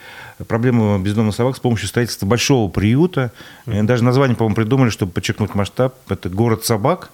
[0.48, 3.34] проблему бездомных собак с помощью строительства большого приюта.
[3.66, 3.84] Mm-hmm.
[3.84, 5.96] Даже название, по-моему, придумали, чтобы подчеркнуть масштаб.
[6.08, 7.12] Это «Город собак».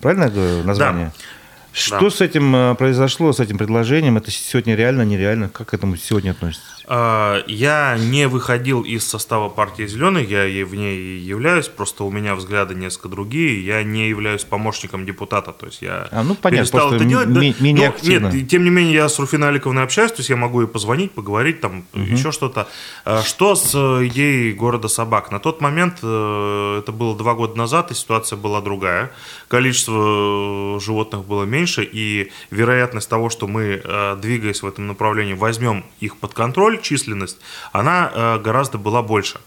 [0.00, 0.30] Правильно
[0.62, 1.06] название?
[1.06, 1.24] Да.
[1.72, 2.10] Что да.
[2.10, 4.16] с этим э, произошло, с этим предложением?
[4.16, 5.48] Это сегодня реально, нереально?
[5.48, 6.79] Как к этому сегодня относитесь?
[6.92, 12.34] А, я не выходил из состава партии «Зеленых», я в ней являюсь, просто у меня
[12.34, 13.64] взгляды несколько другие.
[13.64, 17.28] Я не являюсь помощником депутата, то есть я а, ну, понятно, перестал это делать.
[17.28, 17.64] Ми- да?
[17.64, 20.62] менее Но, нет, тем не менее, я с Руфиной Аликовной общаюсь, то есть я могу
[20.62, 22.02] ей позвонить, поговорить, там угу.
[22.02, 22.66] еще что-то.
[23.04, 25.30] А, что с э, идеей города собак?
[25.30, 29.12] На тот момент, э, это было два года назад, и ситуация была другая.
[29.46, 35.84] Количество животных было меньше и вероятность того, что мы, э, двигаясь в этом направлении, возьмем
[36.00, 37.38] их под контроль, численность,
[37.72, 39.40] она э, гораздо была больше.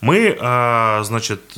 [0.00, 1.56] Мы, э, значит,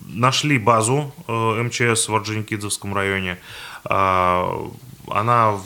[0.00, 3.38] нашли базу МЧС в Орджоникидзевском районе.
[3.84, 5.60] Она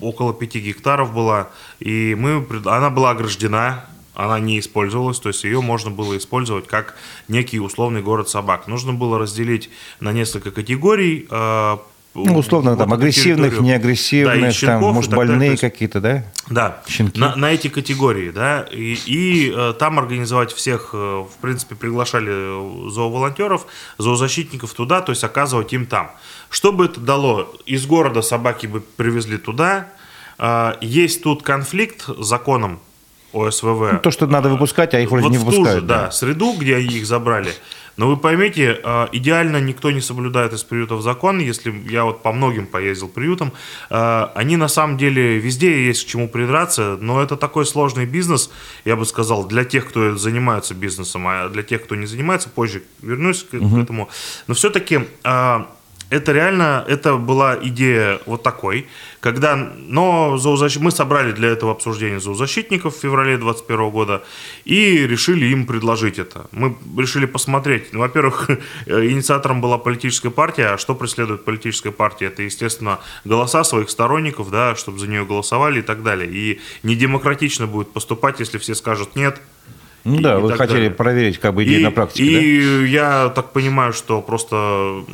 [0.00, 5.60] около 5 гектаров была, и мы, она была ограждена она не использовалась, то есть ее
[5.60, 6.96] можно было использовать как
[7.28, 8.66] некий условный город собак.
[8.66, 11.26] Нужно было разделить на несколько категорий.
[12.12, 16.24] Ну, условно, вот там, агрессивных, неагрессивных, да, там, может, больные какие-то, да?
[16.48, 17.20] Да, Щенки.
[17.20, 22.90] На, на эти категории, да, и, и э, там организовать всех, э, в принципе, приглашали
[22.90, 23.66] зооволонтеров,
[23.98, 26.10] зоозащитников туда, то есть оказывать им там.
[26.48, 27.54] Что бы это дало?
[27.64, 29.86] Из города собаки бы привезли туда,
[30.38, 32.80] э, есть тут конфликт с законом
[33.32, 33.92] ОСВВ.
[33.92, 35.82] Ну, то, что надо выпускать, а их вроде вот не в ту выпускают.
[35.82, 37.52] же, да, среду, где их забрали.
[38.00, 41.38] Но вы поймите, э, идеально никто не соблюдает из приютов закон.
[41.38, 43.52] Если я вот по многим поездил приютам,
[43.90, 48.50] э, они на самом деле везде есть к чему придраться, но это такой сложный бизнес,
[48.86, 52.84] я бы сказал, для тех, кто занимается бизнесом, а для тех, кто не занимается, позже
[53.02, 54.08] вернусь к, к этому.
[54.46, 55.00] Но все-таки
[56.10, 58.88] это реально, это была идея вот такой,
[59.20, 64.22] когда, но зоозащит, мы собрали для этого обсуждения зоозащитников в феврале 2021 года
[64.64, 66.46] и решили им предложить это.
[66.50, 68.50] Мы решили посмотреть, ну, во-первых,
[68.86, 72.26] инициатором была политическая партия, а что преследует политическая партия?
[72.26, 76.28] Это, естественно, голоса своих сторонников, да, чтобы за нее голосовали и так далее.
[76.28, 79.40] И недемократично будет поступать, если все скажут «нет»,
[80.04, 80.90] ну и, да, и вы хотели далее.
[80.90, 85.04] проверить как бы идею и, на практике, И я так понимаю, что просто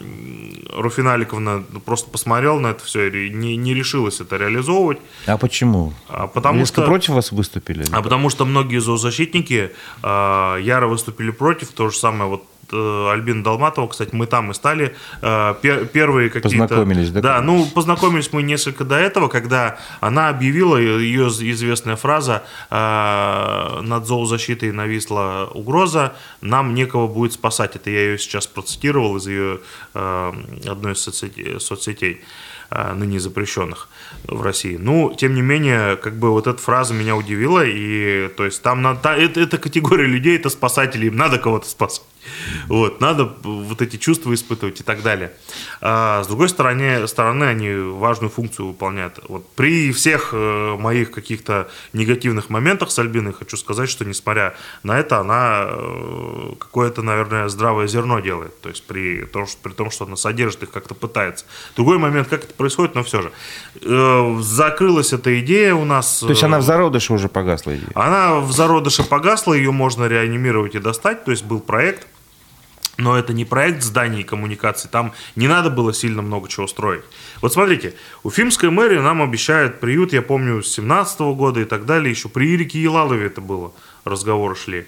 [0.76, 4.98] Руфина Аликовна просто посмотрела на это все и не, не решилась это реализовывать.
[5.26, 5.92] А почему?
[6.08, 7.84] А потому Резко что, против вас выступили?
[7.92, 11.68] а потому что многие зоозащитники э, яро выступили против.
[11.68, 16.66] То же самое вот Альбина Долматова, кстати, мы там и стали э, пер- первые какие-то...
[16.66, 17.20] Познакомились, да?
[17.20, 24.06] Да, ну, познакомились мы несколько до этого, когда она объявила, ее известная фраза э, «Над
[24.06, 27.76] зоозащитой нависла угроза, нам некого будет спасать».
[27.76, 29.60] Это я ее сейчас процитировал из ее
[29.94, 30.32] э,
[30.66, 32.22] одной из соцсетей,
[32.70, 33.88] э, ныне запрещенных
[34.24, 34.76] в России.
[34.76, 38.82] Ну, тем не менее, как бы вот эта фраза меня удивила, и то есть там
[38.82, 42.05] надо, это, это категория людей, это спасатели, им надо кого-то спасать.
[42.68, 45.32] Вот, надо вот эти чувства испытывать и так далее.
[45.80, 49.20] А с другой стороны, стороны, они важную функцию выполняют.
[49.28, 54.98] Вот при всех э, моих каких-то негативных моментах с Альбиной хочу сказать, что несмотря на
[54.98, 58.60] это, она э, какое-то, наверное, здравое зерно делает.
[58.60, 61.44] То есть при том, что, при том, что она содержит их, как-то пытается.
[61.76, 63.32] Другой момент, как это происходит, но все же.
[63.82, 66.20] Э, закрылась эта идея у нас.
[66.20, 67.90] То есть она в зародыше уже погасла идея?
[67.94, 71.24] Она в зародыше погасла, ее можно реанимировать и достать.
[71.24, 72.06] То есть был проект,
[72.96, 74.88] но это не проект зданий и коммуникаций.
[74.90, 77.02] Там не надо было сильно много чего строить.
[77.40, 82.10] Вот смотрите, Уфимская мэрия нам обещает приют, я помню, с 17 года и так далее.
[82.10, 83.72] Еще при Ирике Елалове это было,
[84.04, 84.86] разговоры шли.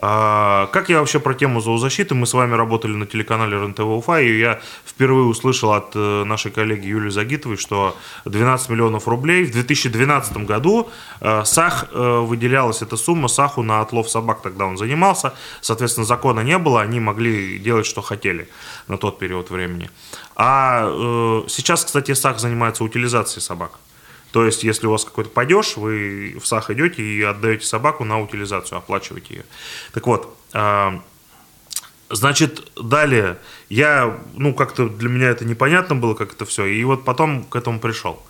[0.00, 2.14] А, как я вообще про тему зоозащиты?
[2.14, 6.52] Мы с вами работали на телеканале РНТВ Уфа, и я впервые услышал от э, нашей
[6.52, 12.96] коллеги Юлии Загитовой, что 12 миллионов рублей в 2012 году э, САХ э, выделялась эта
[12.96, 17.86] сумма САХу на отлов собак, тогда он занимался, соответственно, закона не было, они могли делать,
[17.86, 18.48] что хотели
[18.86, 19.90] на тот период времени.
[20.36, 23.72] А сейчас, кстати, САХ занимается утилизацией собак.
[24.32, 28.20] То есть, если у вас какой-то падеж, вы в САХ идете и отдаете собаку на
[28.20, 29.44] утилизацию, оплачиваете ее.
[29.92, 31.02] Так вот, а,
[32.10, 33.38] значит, далее
[33.68, 37.56] я, ну, как-то для меня это непонятно было, как это все, и вот потом к
[37.56, 38.22] этому пришел.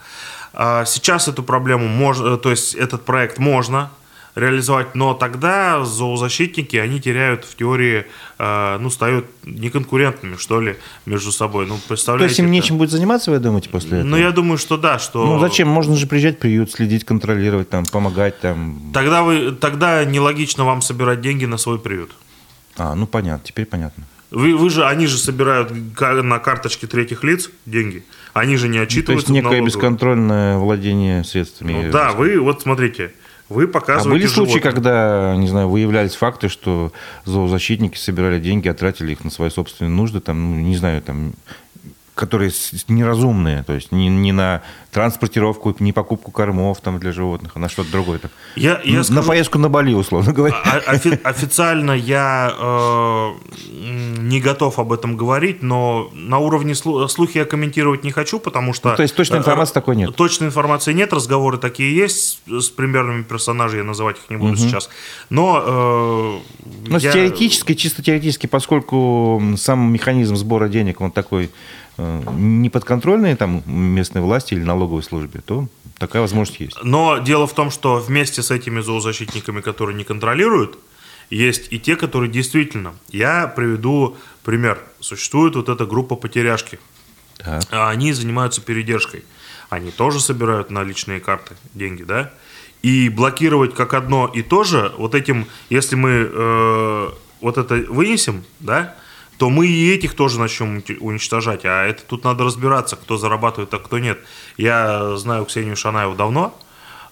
[0.52, 3.90] А Сейчас эту проблему можно, то есть этот проект можно
[4.38, 8.06] реализовать, но тогда зоозащитники, они теряют в теории,
[8.38, 11.66] э, ну, стают неконкурентными, что ли, между собой.
[11.66, 12.30] Ну, То представляете?
[12.30, 12.52] есть им это?
[12.52, 14.08] нечем будет заниматься, вы думаете, после этого?
[14.10, 15.24] Ну, я думаю, что да, что...
[15.26, 15.68] Ну зачем?
[15.68, 18.80] Можно же приезжать в приют, следить, контролировать, там, помогать там.
[18.94, 22.10] Тогда, вы, тогда нелогично вам собирать деньги на свой приют.
[22.76, 24.04] А, ну понятно, теперь понятно.
[24.30, 28.04] Вы, вы же, они же собирают на карточке третьих лиц деньги.
[28.34, 29.32] Они же не Ну, То есть отчитываются.
[29.32, 31.72] некое бесконтрольное владение средствами.
[31.72, 33.12] Ну да, вы вот смотрите,
[33.48, 34.74] вы А показываете были случаи, животных.
[34.74, 36.92] когда, не знаю, выявлялись факты, что
[37.24, 41.32] зоозащитники собирали деньги, а тратили их на свои собственные нужды, там, ну, не знаю, там,
[42.18, 42.50] которые
[42.88, 47.68] неразумные, то есть не, не на транспортировку, не покупку кормов там для животных, а на
[47.68, 48.18] что-то другое.
[48.18, 48.30] Там.
[48.56, 50.56] Я, я на скажу, поездку на Бали, условно говоря.
[50.56, 53.30] о- офи- официально я э,
[54.18, 58.72] не готов об этом говорить, но на уровне слу- слухи я комментировать не хочу, потому
[58.72, 58.90] что...
[58.90, 60.16] Ну, то есть точной э, информации такой нет?
[60.16, 64.88] Точной информации нет, разговоры такие есть с, примерными персонажами, я называть их не буду сейчас.
[65.30, 65.62] Но...
[65.64, 66.38] э,
[66.88, 71.50] Но я- теоретически, чисто теоретически, поскольку сам механизм сбора денег, он такой
[71.98, 76.78] э, неподконтрольный там, местной власти или налоговой службе, то такая возможность есть.
[76.82, 80.78] Но дело в том, что вместе с этими зоозащитниками, которые не контролируют,
[81.30, 82.94] есть и те, которые действительно.
[83.10, 84.80] Я приведу пример.
[85.00, 86.78] Существует вот эта группа потеряшки.
[87.36, 87.64] Так.
[87.70, 89.24] А Они занимаются передержкой.
[89.68, 92.32] Они тоже собирают на личные карты деньги, да?
[92.82, 97.08] И блокировать как одно и то же, вот этим, если мы э,
[97.40, 98.94] вот это вынесем, да,
[99.38, 101.64] то мы и этих тоже начнем уничт- уничтожать.
[101.64, 104.18] А это тут надо разбираться, кто зарабатывает, а кто нет.
[104.56, 106.58] Я знаю Ксению Шанаеву давно,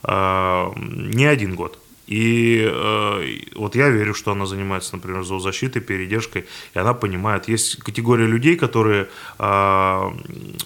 [0.03, 1.79] э, не один год.
[2.07, 7.49] И э, вот я верю, что она занимается, например, зоозащитой, передержкой, и она понимает.
[7.49, 9.09] Есть категория людей, которые,
[9.39, 10.11] э,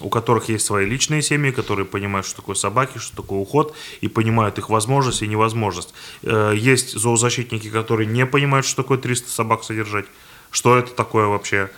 [0.01, 4.07] у которых есть свои личные семьи, которые понимают, что такое собаки, что такое уход, и
[4.07, 5.93] понимают их возможность и невозможность.
[6.21, 10.05] Э, есть зоозащитники, которые не понимают, что такое 300 собак содержать,
[10.51, 11.69] что это такое вообще.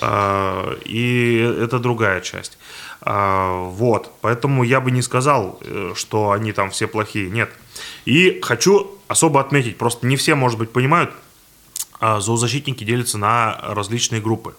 [0.00, 2.58] Э, и это другая часть.
[3.02, 7.50] Э, вот, поэтому я бы не сказал, э, что они там все плохие, нет.
[8.04, 11.12] И хочу особо отметить, просто не все, может быть, понимают,
[12.00, 14.54] а зоозащитники делятся на различные группы.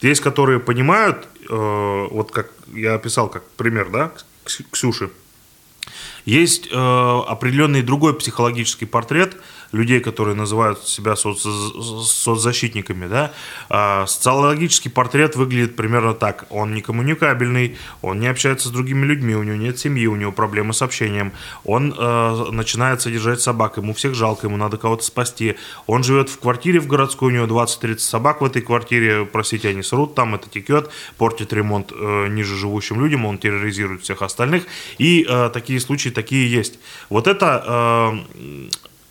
[0.00, 4.12] Есть, которые понимают, э, вот как я описал, как пример, да,
[4.70, 5.10] Ксюши,
[6.24, 9.36] есть э, определенный другой психологический портрет–
[9.72, 11.42] людей, которые называют себя соц...
[11.42, 13.32] соцзащитниками, да,
[13.68, 16.46] а социологический портрет выглядит примерно так.
[16.50, 20.32] Он не коммуникабельный, он не общается с другими людьми, у него нет семьи, у него
[20.32, 21.32] проблемы с общением,
[21.64, 25.56] он э, начинает содержать собак, ему всех жалко, ему надо кого-то спасти.
[25.86, 29.82] Он живет в квартире в городской, у него 20-30 собак в этой квартире, простите, они
[29.82, 34.64] срут там, это текет, портит ремонт э, ниже живущим людям, он терроризирует всех остальных.
[34.98, 36.78] И э, такие случаи, такие есть.
[37.10, 38.68] Вот это э,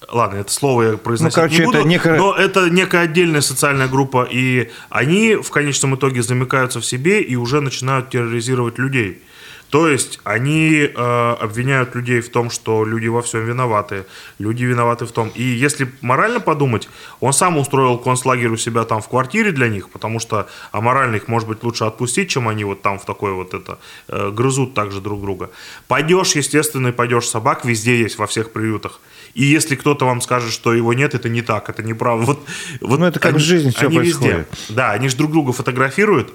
[0.09, 2.17] ладно, это слово я произносить ну, короче, не буду, это некая...
[2.17, 7.35] но это некая отдельная социальная группа, и они в конечном итоге замыкаются в себе и
[7.35, 9.21] уже начинают терроризировать людей.
[9.69, 14.05] То есть они э, обвиняют людей в том, что люди во всем виноваты,
[14.39, 15.29] люди виноваты в том.
[15.35, 16.87] И если морально подумать,
[17.19, 21.27] он сам устроил концлагерь у себя там в квартире для них, потому что аморально их,
[21.27, 25.01] может быть, лучше отпустить, чем они вот там в такое вот это э, грызут также
[25.01, 25.49] друг друга.
[25.89, 29.01] Пойдешь, естественно, пойдешь собак, везде есть, во всех приютах.
[29.38, 32.26] И если кто-то вам скажет, что его нет, это не так, это неправда.
[32.26, 32.43] Вот,
[32.82, 34.47] вот ну, это как они, в жизни все они происходит.
[34.52, 34.73] Везде.
[34.73, 36.34] Да, они же друг друга фотографируют,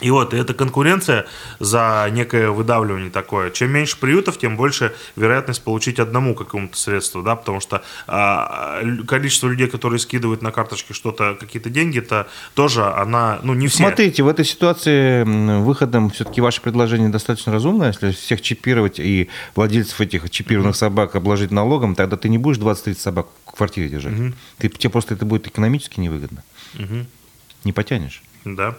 [0.00, 1.26] и вот эта конкуренция
[1.58, 3.50] за некое выдавливание такое.
[3.50, 9.48] Чем меньше приютов, тем больше вероятность получить одному какому-то средству, да, потому что а, количество
[9.48, 13.78] людей, которые скидывают на карточки что-то, какие-то деньги, это тоже она, ну, не все.
[13.78, 15.24] Смотрите, в этой ситуации
[15.60, 17.88] выходом все-таки ваше предложение достаточно разумное.
[17.88, 20.78] Если всех чипировать и владельцев этих чипированных mm-hmm.
[20.78, 24.12] собак обложить налогом, тогда ты не будешь 20-30 собак в квартире держать.
[24.12, 24.34] Mm-hmm.
[24.58, 26.44] Ты, тебе просто это будет экономически невыгодно.
[26.74, 27.06] Mm-hmm.
[27.64, 28.22] Не потянешь.
[28.44, 28.76] Да.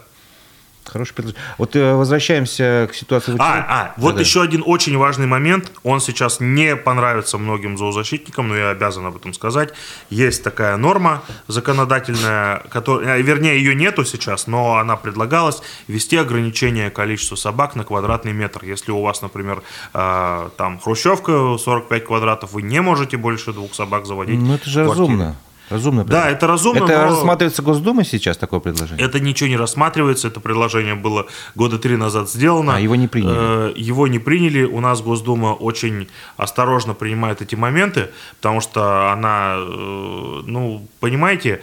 [0.90, 1.42] Хороший предложение.
[1.58, 3.36] Вот э, возвращаемся к ситуации.
[3.38, 5.72] А, а, вот да, еще один очень важный момент.
[5.82, 9.74] Он сейчас не понравится многим зоозащитникам, но я обязан об этом сказать.
[10.10, 16.90] Есть такая норма законодательная, которая, э, вернее, ее нету сейчас, но она предлагалась ввести ограничение
[16.90, 18.64] количества собак на квадратный метр.
[18.64, 19.62] Если у вас, например,
[19.94, 24.40] э, там хрущевка 45 квадратов, вы не можете больше двух собак заводить.
[24.40, 25.36] Ну это же разумно.
[25.70, 26.04] Разумно.
[26.04, 26.84] Да, это разумно.
[26.84, 27.04] Это но...
[27.04, 29.04] рассматривается Госдумой сейчас такое предложение?
[29.04, 30.28] Это ничего не рассматривается.
[30.28, 32.76] Это предложение было года три назад сделано.
[32.76, 33.36] А его не приняли?
[33.36, 34.64] Э, его не приняли.
[34.64, 41.62] У нас Госдума очень осторожно принимает эти моменты, потому что она, э, ну, понимаете,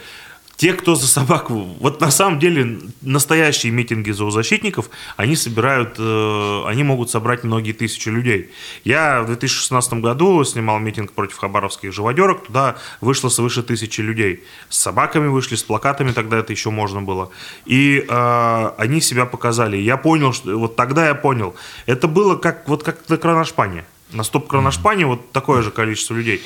[0.56, 1.68] те, кто за собаку...
[1.80, 5.96] Вот на самом деле настоящие митинги зоозащитников, они собирают...
[5.98, 8.50] Э, они могут собрать многие тысячи людей.
[8.82, 12.46] Я в 2016 году снимал митинг против хабаровских живодерок.
[12.46, 14.44] Туда вышло свыше тысячи людей.
[14.70, 17.30] С собаками вышли, с плакатами тогда это еще можно было.
[17.66, 19.76] И э, они себя показали.
[19.76, 20.58] Я понял, что...
[20.58, 21.54] Вот тогда я понял.
[21.84, 23.84] Это было как, вот как на Кроношпане.
[24.12, 26.40] На стоп-Кроношпане вот такое же количество людей.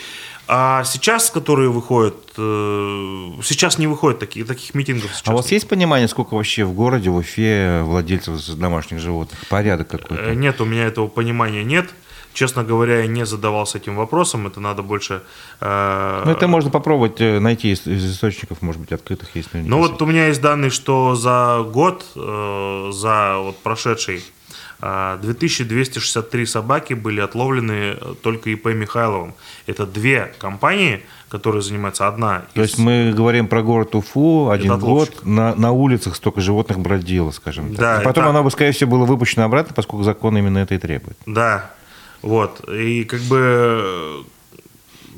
[0.53, 2.41] А сейчас, которые выходят, э,
[3.45, 5.09] сейчас не выходят таких, таких митингов.
[5.25, 9.39] а у вас есть понимание, сколько вообще в городе, в Уфе владельцев домашних животных?
[9.49, 10.25] Порядок какой-то?
[10.25, 11.91] Э, нет, у меня этого понимания нет.
[12.33, 14.49] Честно говоря, я не задавался этим вопросом.
[14.49, 15.23] Это надо больше...
[15.61, 16.23] Э...
[16.25, 19.51] Ну, это можно попробовать найти из, из источников, может быть, открытых есть.
[19.53, 24.25] Ну, вот у меня есть данные, что за год, э, за вот прошедший
[24.81, 29.35] 2263 а, собаки были отловлены э, только ИП Михайловым.
[29.67, 32.45] Это две компании, которые занимаются одна.
[32.55, 32.69] То из...
[32.69, 37.71] есть мы говорим про город Уфу, один год, на, на улицах столько животных бродило, скажем
[37.71, 37.79] так.
[37.79, 38.31] Да, и потом это...
[38.31, 41.19] оно бы, скорее всего, было выпущено обратно, поскольку закон именно это и требует.
[41.27, 41.71] Да,
[42.23, 42.67] вот.
[42.69, 44.25] И как бы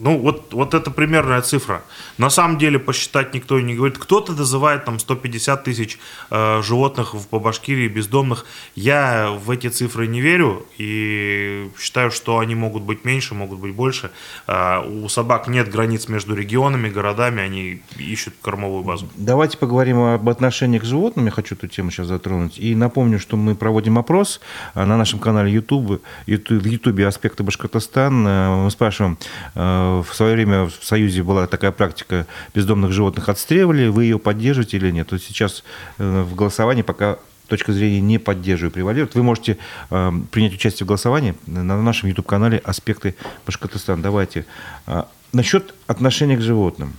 [0.03, 1.83] ну, вот, вот это примерная цифра.
[2.19, 3.99] На самом деле посчитать никто не говорит.
[3.99, 5.99] Кто-то называет там 150 тысяч
[6.31, 8.45] э, животных в, по Башкирии бездомных.
[8.75, 13.75] Я в эти цифры не верю и считаю, что они могут быть меньше, могут быть
[13.75, 14.11] больше.
[14.49, 19.09] Э, у собак нет границ между регионами, городами, они ищут кормовую базу.
[19.15, 21.27] Давайте поговорим об отношениях к животным.
[21.27, 22.59] Я хочу эту тему сейчас затронуть.
[22.59, 24.41] И напомню, что мы проводим опрос
[24.75, 28.27] э, на нашем канале YouTube, YouTube в YouTube «Аспекты Башкортостан».
[28.27, 29.17] Э, мы спрашиваем,
[29.55, 34.79] э, в свое время в Союзе была такая практика, бездомных животных отстреливали, вы ее поддерживаете
[34.79, 35.09] или нет?
[35.09, 35.65] То есть сейчас
[35.99, 39.15] э, в голосовании пока точка зрения не поддерживаю превалирует.
[39.15, 39.59] Вы можете
[39.91, 43.15] э, принять участие в голосовании на нашем YouTube-канале «Аспекты
[43.45, 44.03] Башкортостана».
[44.03, 44.47] Давайте.
[44.87, 46.95] Э, насчет отношения к животным.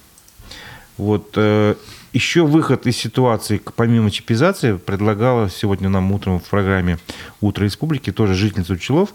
[0.98, 1.76] Вот э,
[2.12, 7.00] еще выход из ситуации, помимо чипизации, предлагала сегодня нам утром в программе
[7.42, 9.10] «Утро республики» тоже жительница Учелов.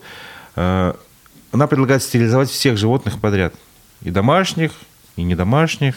[0.57, 0.94] Э,
[1.52, 3.55] она предлагает стерилизовать всех животных подряд.
[4.03, 4.72] И домашних,
[5.16, 5.94] и недомашних.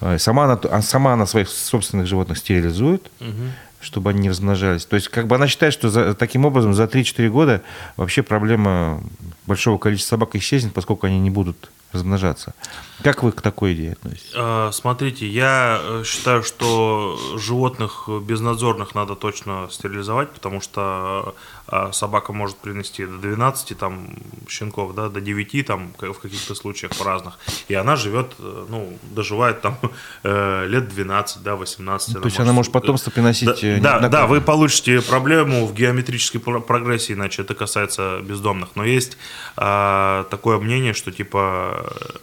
[0.00, 3.52] Э, сама она, а сама она своих собственных животных стерилизует, угу.
[3.80, 4.86] чтобы они не размножались.
[4.86, 7.62] То есть как бы она считает, что за, таким образом за 3-4 года
[7.96, 9.02] вообще проблема
[9.46, 12.54] большого количества собак исчезнет, поскольку они не будут размножаться.
[13.02, 14.32] Как вы к такой идее относитесь?
[14.36, 21.34] А, смотрите, я э, считаю, что животных безнадзорных надо точно стерилизовать, потому что
[21.70, 24.10] а, собака может принести до 12 там,
[24.48, 27.38] щенков, да, до 9 там, в каких-то случаях разных.
[27.68, 29.78] И она живет, э, ну, доживает там
[30.22, 32.14] э, лет 12, да, 18.
[32.14, 33.80] То есть она может потомство приносить...
[33.82, 38.70] Да, да, да, вы получите проблему в геометрической прогрессии, иначе это касается бездомных.
[38.74, 39.16] Но есть
[39.56, 42.16] а, такое мнение, что типа Э,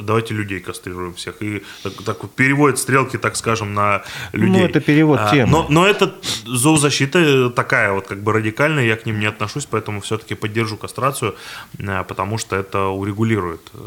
[0.00, 1.42] давайте людей кастрируем всех.
[1.42, 4.02] И так, так вот переводит стрелки, так скажем, на
[4.32, 4.60] людей.
[4.60, 5.50] Ну, это перевод а, темы.
[5.50, 6.14] Но, но это
[6.46, 11.34] зоозащита такая вот как бы радикальная, я к ним не отношусь, поэтому все-таки поддержу кастрацию,
[11.78, 13.60] э, потому что это урегулирует.
[13.74, 13.78] Э,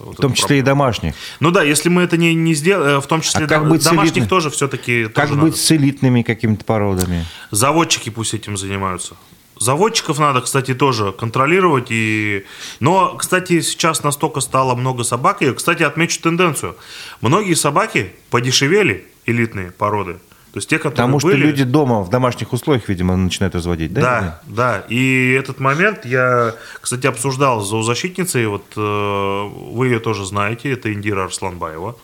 [0.00, 0.62] вот в том числе проблему.
[0.62, 1.14] и домашних.
[1.40, 4.16] Ну да, если мы это не, не сделаем, в том числе а как быть домашних
[4.16, 4.28] элитный?
[4.28, 5.56] тоже все-таки Как тоже быть надо.
[5.56, 7.24] с элитными какими-то породами?
[7.50, 9.14] Заводчики пусть этим занимаются.
[9.60, 11.88] Заводчиков надо, кстати, тоже контролировать.
[11.90, 12.46] И...
[12.80, 15.42] Но, кстати, сейчас настолько стало много собак.
[15.42, 16.76] И, кстати, отмечу тенденцию.
[17.20, 20.14] Многие собаки подешевели, элитные породы.
[20.52, 21.36] То есть те, которые Потому были...
[21.36, 24.00] что люди дома в домашних условиях, видимо, начинают разводить, да?
[24.00, 24.84] Да, да.
[24.88, 28.46] И этот момент я, кстати, обсуждал с зоозащитницей.
[28.46, 30.72] Вот э, вы ее тоже знаете.
[30.72, 31.96] Это Индира Арсланбаева.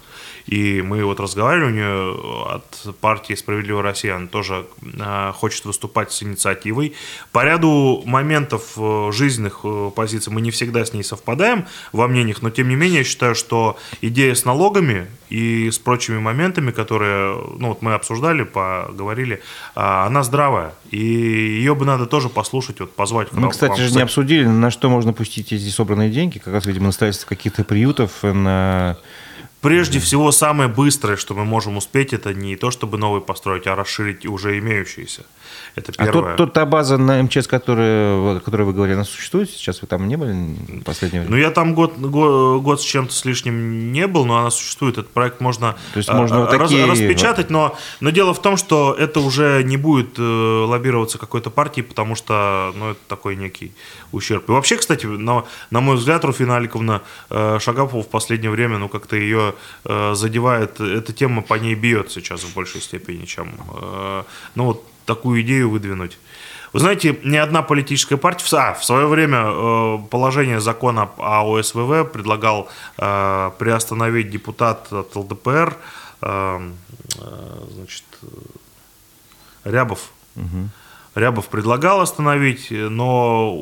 [0.47, 6.12] И мы вот разговаривали, у нее от партии «Справедливая Россия» она тоже э, хочет выступать
[6.12, 6.94] с инициативой.
[7.32, 12.42] По ряду моментов э, жизненных э, позиций мы не всегда с ней совпадаем во мнениях,
[12.42, 17.34] но тем не менее я считаю, что идея с налогами и с прочими моментами, которые
[17.59, 19.42] ну, вот мы обсуждали, поговорили,
[19.74, 20.72] она здравая.
[20.92, 23.32] И ее бы надо тоже послушать, вот позвать.
[23.32, 26.86] Мы, кстати, же не обсудили, на что можно пустить эти собранные деньги, как раз, видимо,
[26.86, 28.97] на строительство каких-то приютов, на
[29.66, 33.74] Прежде всего, самое быстрое, что мы можем успеть, это не то, чтобы новый построить, а
[33.74, 35.26] расширить уже имеющиеся.
[35.76, 36.08] Это первое.
[36.08, 39.82] А тот, тот, та база на МЧС, которая, о которой вы говорили, она существует сейчас?
[39.82, 41.36] Вы там не были в последнее время?
[41.36, 44.96] Ну, я там год, год, год с чем-то с лишним не был, но она существует.
[44.96, 46.86] Этот проект можно, То есть можно вот раз, такие...
[46.86, 51.84] распечатать, но, но дело в том, что это уже не будет э, лоббироваться какой-то партией,
[51.84, 53.72] потому что ну, это такой некий
[54.12, 54.48] ущерб.
[54.48, 58.88] И вообще, кстати, на, на мой взгляд, Руфина Аликовна э, Шагапова в последнее время, ну,
[58.88, 59.54] как-то ее
[59.84, 64.22] э, задевает, эта тема по ней бьет сейчас в большей степени, чем, э,
[64.54, 66.18] ну, вот такую идею выдвинуть.
[66.72, 68.44] Вы знаете, ни одна политическая партия...
[68.57, 75.76] А, в свое время э, положение закона о ОСВВ предлагал э, приостановить депутат от ЛДПР,
[76.20, 76.70] э,
[77.70, 78.04] значит,
[79.64, 80.11] Рябов.
[80.36, 80.68] Угу.
[81.16, 83.56] Рябов предлагал остановить, но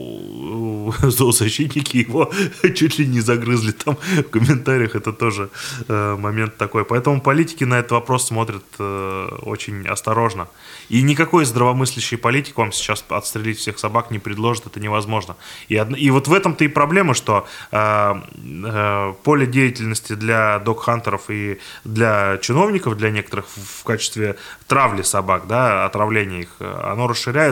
[1.03, 2.33] зоозащитники его
[2.75, 4.97] чуть ли не загрызли там в комментариях.
[4.97, 5.51] Это тоже
[5.89, 6.85] э, момент такой.
[6.85, 10.49] Поэтому политики на этот вопрос смотрят э, очень осторожно.
[10.89, 15.37] И никакой здравомыслящий политик вам сейчас отстрелить всех собак не предложит, это невозможно.
[15.69, 15.97] И, од...
[15.97, 22.39] и вот в этом-то и проблема, что э, э, поле деятельности для док-хантеров и для
[22.39, 24.37] чиновников, для некоторых в качестве
[24.67, 27.44] травли собак, да, отравления их, оно расширяется.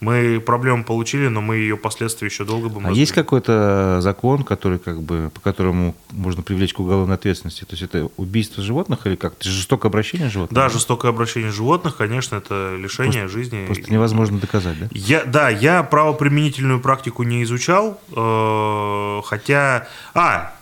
[0.00, 4.78] Мы проблему получили, но мы ее последствия еще долго будем А есть какой-то закон, который
[4.78, 7.64] как бы, по которому можно привлечь к уголовной ответственности?
[7.64, 9.34] То есть это убийство животных или как?
[9.34, 10.54] Это жестокое обращение животных?
[10.54, 13.66] Да, жестокое обращение животных, конечно, это лишение просто, жизни.
[13.66, 14.88] Просто невозможно доказать, да?
[14.92, 19.88] Я, да, я правоприменительную практику не изучал, э, хотя...
[20.14, 20.52] А,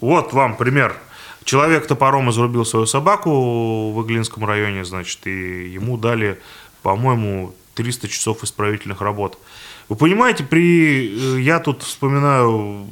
[0.00, 0.96] вот вам пример.
[1.44, 6.40] Человек топором изрубил свою собаку в Иглинском районе, значит, и ему дали,
[6.82, 9.38] по-моему, 300 часов исправительных работ.
[9.88, 11.36] Вы понимаете, при...
[11.36, 12.86] Э, я тут вспоминаю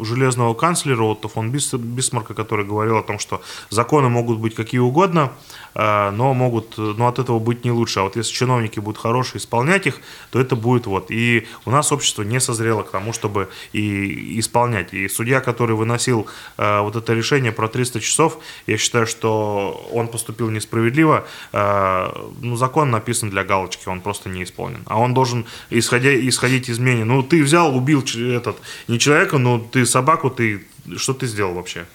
[0.00, 5.32] железного канцлера Отто фон Бисмарка, который говорил о том, что законы могут быть какие угодно,
[5.74, 8.00] а, но могут, но от этого быть не лучше.
[8.00, 11.10] А вот если чиновники будут хорошие исполнять их, то это будет вот.
[11.10, 14.92] И у нас общество не созрело к тому, чтобы и исполнять.
[14.92, 16.26] И судья, который выносил
[16.56, 21.26] а, вот это решение про 300 часов, я считаю, что он поступил несправедливо.
[21.52, 24.82] Ну, закон написан для галочки, он просто не исполнен.
[24.86, 28.56] А он должен, исходя, исходить из мнения, ну, ты взял, убил этот,
[28.88, 30.66] не человека, но ты собаку, ты,
[30.96, 31.86] что ты сделал вообще?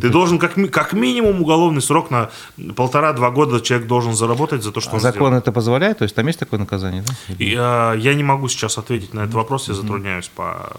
[0.00, 2.30] Ты должен как, как минимум уголовный срок на
[2.76, 5.34] полтора-два года человек должен заработать за то, что а он закон сделал.
[5.34, 5.98] это позволяет?
[5.98, 7.02] То есть там есть такое наказание?
[7.02, 7.34] Да?
[7.38, 10.72] Я, я не могу сейчас ответить на этот вопрос, я затрудняюсь по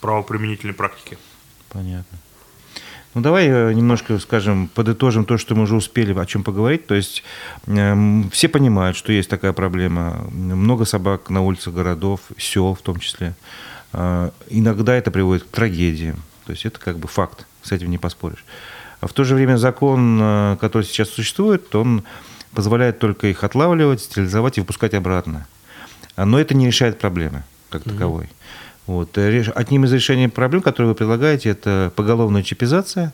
[0.00, 1.16] правоприменительной практике.
[1.70, 2.18] Понятно.
[3.18, 6.86] Ну, давай э, немножко, скажем, подытожим то, что мы уже успели о чем поговорить.
[6.86, 7.24] То есть
[7.66, 10.24] э, все понимают, что есть такая проблема.
[10.30, 13.34] Много собак на улицах городов, сел в том числе.
[13.92, 16.22] Э, иногда это приводит к трагедиям.
[16.46, 18.44] То есть это как бы факт, с этим не поспоришь.
[19.00, 22.04] А в то же время закон, э, который сейчас существует, он
[22.52, 25.48] позволяет только их отлавливать, стерилизовать и выпускать обратно.
[26.16, 28.26] Но это не решает проблемы как таковой.
[28.26, 28.37] Mm-hmm.
[28.88, 29.18] Вот.
[29.18, 33.12] Э, одним из решений проблем, которые вы предлагаете, это поголовная чипизация,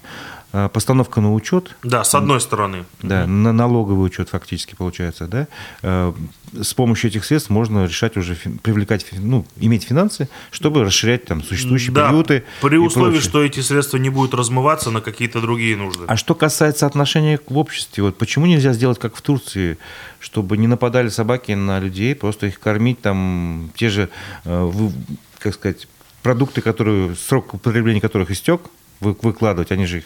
[0.72, 1.76] постановка на учет.
[1.82, 2.84] Да, с одной стороны.
[3.02, 5.48] Да, на налоговый учет фактически получается, да.
[5.82, 6.12] Э,
[6.52, 11.92] с помощью этих средств можно решать уже, привлекать, ну, иметь финансы, чтобы расширять там существующие
[11.92, 12.44] да, приюты.
[12.62, 16.04] при условии, что эти средства не будут размываться на какие-то другие нужды.
[16.06, 19.78] А что касается отношения в обществе, вот почему нельзя сделать как в Турции,
[20.20, 24.08] чтобы не нападали собаки на людей, просто их кормить там, те же
[24.44, 25.88] как сказать,
[26.22, 28.62] продукты, которые, срок употребления которых истек,
[29.00, 30.04] выкладывать, они же их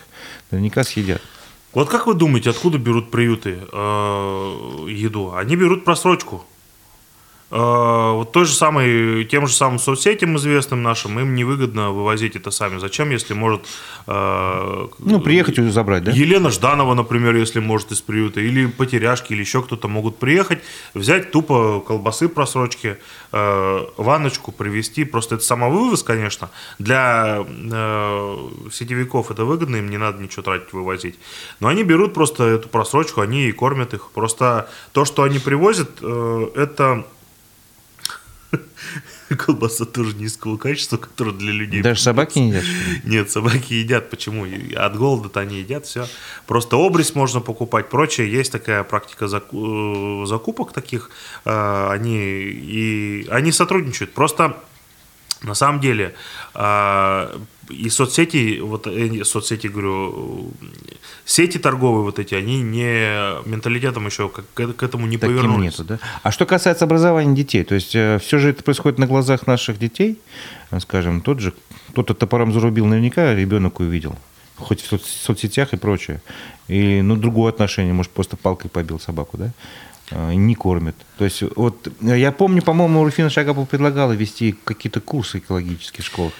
[0.50, 1.22] наверняка съедят.
[1.74, 5.34] Вот как вы думаете, откуда берут приюты э, еду?
[5.34, 6.44] Они берут просрочку.
[7.50, 12.50] Э, вот той же самой, тем же самым соцсетям известным нашим, им невыгодно вывозить это
[12.50, 12.78] сами.
[12.78, 13.62] Зачем, если может...
[14.06, 16.12] Э, ну, приехать и забрать, да?
[16.12, 20.58] Елена Жданова, например, если может из приюта, или потеряшки, или еще кто-то могут приехать,
[20.92, 22.98] взять тупо колбасы просрочки,
[23.32, 25.04] э, ванночку привезти.
[25.04, 26.50] Просто это самовывоз, конечно.
[26.78, 27.44] Для
[28.72, 31.18] сетевиков это выгодно, им не надо ничего тратить, вывозить.
[31.60, 34.10] Но они берут просто эту просрочку, они и кормят их.
[34.10, 37.04] Просто то, что они привозят, это
[39.36, 41.82] колбаса тоже низкого качества, которая для людей...
[41.82, 42.64] Даже собаки не едят?
[43.04, 44.10] Нет, собаки едят.
[44.10, 44.46] Почему?
[44.76, 46.06] От голода-то они едят, все.
[46.46, 48.30] Просто обрез можно покупать, прочее.
[48.30, 51.10] Есть такая практика э, закупок таких.
[51.44, 54.12] Э, они, и, они сотрудничают.
[54.12, 54.56] Просто
[55.42, 56.14] на самом деле
[56.54, 57.38] э,
[57.70, 60.52] и соцсети, вот э, соцсети, говорю,
[61.24, 65.78] сети торговые вот эти, они не менталитетом еще к, к этому не Таким повернулись.
[65.78, 65.98] Нету, да?
[66.22, 69.78] А что касается образования детей, то есть э, все же это происходит на глазах наших
[69.78, 70.18] детей,
[70.70, 71.54] э, скажем, тот же,
[71.90, 74.16] кто-то топором зарубил, наверняка ребенок увидел,
[74.56, 76.22] хоть в соцсетях и прочее.
[76.68, 79.52] И, ну, другое отношение, может, просто палкой побил собаку, да?
[80.10, 80.96] не кормят.
[81.18, 86.32] То есть вот я помню, по-моему, Руфина Шагапова предлагала вести какие-то курсы экологические в школах.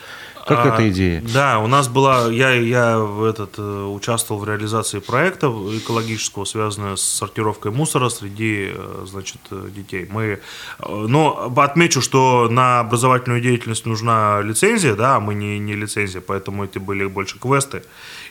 [0.49, 1.23] Как а, эта идея?
[1.35, 6.97] Да, у нас была, я, я в этот, э, участвовал в реализации проекта экологического, связанного
[6.97, 10.09] с сортировкой мусора среди э, значит, э, детей.
[10.11, 10.41] Мы,
[10.89, 16.65] но отмечу, что на образовательную деятельность нужна лицензия, да, а мы не, не лицензия, поэтому
[16.65, 17.83] это были больше квесты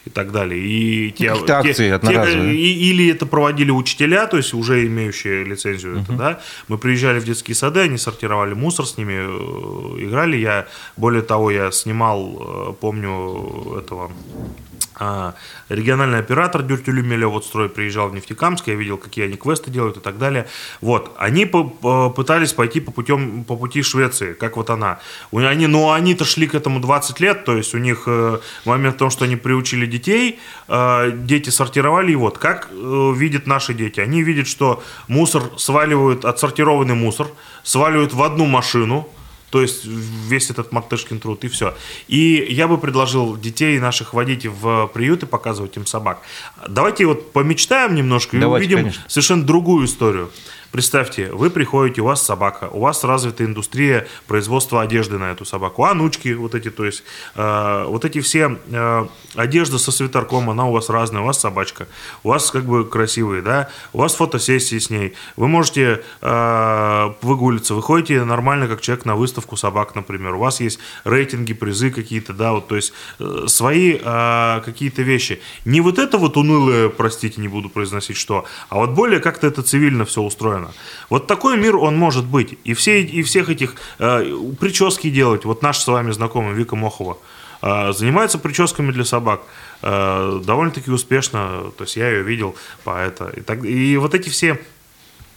[0.08, 0.60] и так далее.
[0.60, 5.96] И те, те, акции те, и, Или это проводили учителя, то есть уже имеющие лицензию.
[5.96, 6.02] Uh-huh.
[6.02, 6.40] Это, да?
[6.68, 9.14] Мы приезжали в детские сады, они сортировали мусор, с ними
[10.02, 10.36] играли.
[10.36, 14.10] Я, более того, я снимал снимал, э, помню, этого
[15.00, 15.34] а,
[15.68, 20.00] региональный оператор Дюртюлюмеля вот строй приезжал в Нефтекамск, я видел, какие они квесты делают и
[20.00, 20.48] так далее.
[20.80, 24.98] Вот, они пытались пойти по, путем, по пути Швеции, как вот она.
[25.32, 28.98] Они, но они-то шли к этому 20 лет, то есть у них э, момент в
[28.98, 34.00] том, что они приучили детей, э, дети сортировали, и вот, как видят наши дети?
[34.00, 37.28] Они видят, что мусор сваливают, отсортированный мусор,
[37.62, 39.08] сваливают в одну машину,
[39.50, 41.74] то есть весь этот мартышкин труд и все.
[42.06, 46.22] И я бы предложил детей наших водить в приюты, показывать им собак.
[46.68, 49.02] Давайте вот помечтаем немножко и Давайте, увидим конечно.
[49.08, 50.30] совершенно другую историю.
[50.70, 55.84] Представьте, вы приходите, у вас собака, у вас развита индустрия производства одежды на эту собаку,
[55.84, 57.04] анучки вот эти, то есть
[57.36, 61.88] э, вот эти все э, одежда со свитерком, она у вас разная, у вас собачка,
[62.22, 67.74] у вас как бы красивые, да, у вас фотосессии с ней, вы можете э, выгулиться,
[67.74, 72.52] вы нормально, как человек на выставку собак, например, у вас есть рейтинги, призы какие-то, да,
[72.52, 75.40] вот, то есть э, свои э, какие-то вещи.
[75.64, 79.62] Не вот это вот унылое, простите, не буду произносить что, а вот более как-то это
[79.62, 80.74] цивильно все устроено устроено.
[81.10, 82.58] Вот такой мир он может быть.
[82.64, 85.44] И, все, и всех этих э, прически делать.
[85.44, 87.18] Вот наш с вами знакомый Вика Мохова
[87.62, 89.40] э, занимается прическами для собак
[89.82, 91.72] э, довольно-таки успешно.
[91.76, 92.54] То есть я ее видел
[92.84, 93.28] по это.
[93.36, 94.60] И, так, и вот эти все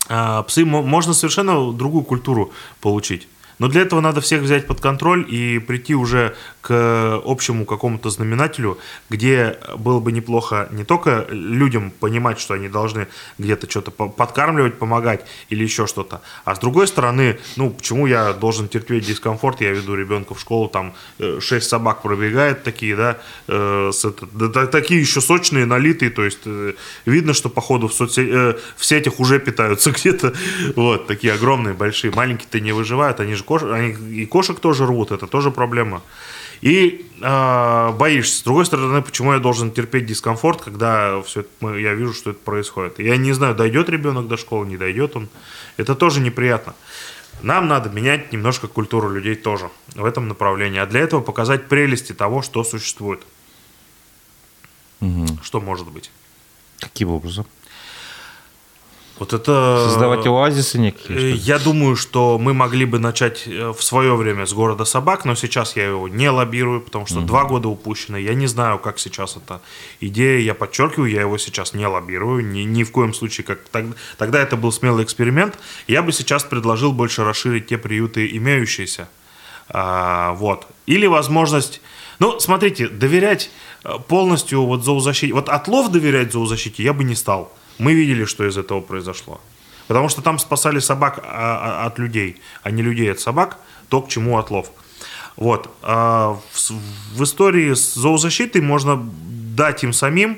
[0.10, 2.52] э, псы можно совершенно другую культуру
[2.82, 3.28] получить.
[3.62, 8.80] Но для этого надо всех взять под контроль и прийти уже к общему какому-то знаменателю,
[9.08, 13.08] где было бы неплохо не только людям понимать, что они должны
[13.38, 18.68] где-то что-то подкармливать, помогать или еще что-то, а с другой стороны, ну, почему я должен
[18.68, 23.92] терпеть дискомфорт, я веду ребенка в школу, там э, шесть собак пробегает такие, да, э,
[23.94, 26.74] с это, да, такие еще сочные, налитые, то есть э,
[27.06, 30.34] видно, что походу в, соцсеть, э, в сетях уже питаются где-то,
[30.76, 33.64] вот, такие огромные, большие, маленькие-то не выживают, они же кош...
[33.64, 36.02] они и кошек тоже рвут, это тоже проблема.
[36.62, 38.38] И э, боишься.
[38.38, 42.40] С другой стороны, почему я должен терпеть дискомфорт, когда все это, я вижу, что это
[42.40, 43.00] происходит.
[43.00, 45.28] Я не знаю, дойдет ребенок до школы, не дойдет он.
[45.78, 46.76] Это тоже неприятно.
[47.42, 50.80] Нам надо менять немножко культуру людей тоже в этом направлении.
[50.80, 53.22] А для этого показать прелести того, что существует.
[55.02, 55.40] Угу.
[55.44, 56.12] Что может быть.
[56.80, 57.46] Каким образом?
[59.22, 59.86] Вот это...
[59.88, 61.16] Создавать оазисы некие?
[61.16, 65.26] Э, я думаю, что мы могли бы начать э, в свое время с города собак,
[65.26, 67.28] но сейчас я его не лоббирую, потому что угу.
[67.28, 68.18] два года упущено.
[68.18, 69.62] Я не знаю, как сейчас эта
[70.00, 70.40] идея.
[70.40, 72.44] Я подчеркиваю, я его сейчас не лоббирую.
[72.44, 73.46] Ни, ни в коем случае.
[73.46, 75.60] Как, тогда, тогда это был смелый эксперимент.
[75.88, 79.08] Я бы сейчас предложил больше расширить те приюты, имеющиеся.
[79.70, 80.66] А, вот.
[80.88, 81.82] Или возможность...
[82.18, 83.52] Ну, смотрите, доверять
[83.84, 85.32] э, полностью вот зоозащите...
[85.32, 87.52] Вот отлов доверять зоозащите я бы не стал.
[87.82, 89.42] Мы видели, что из этого произошло.
[89.88, 93.58] Потому что там спасали собак а, а, от людей, а не людей от собак,
[93.90, 94.72] то, к чему отлов.
[95.36, 95.68] Вот.
[95.82, 96.38] А
[97.16, 99.04] в истории с зоозащитой можно
[99.56, 100.38] дать им самим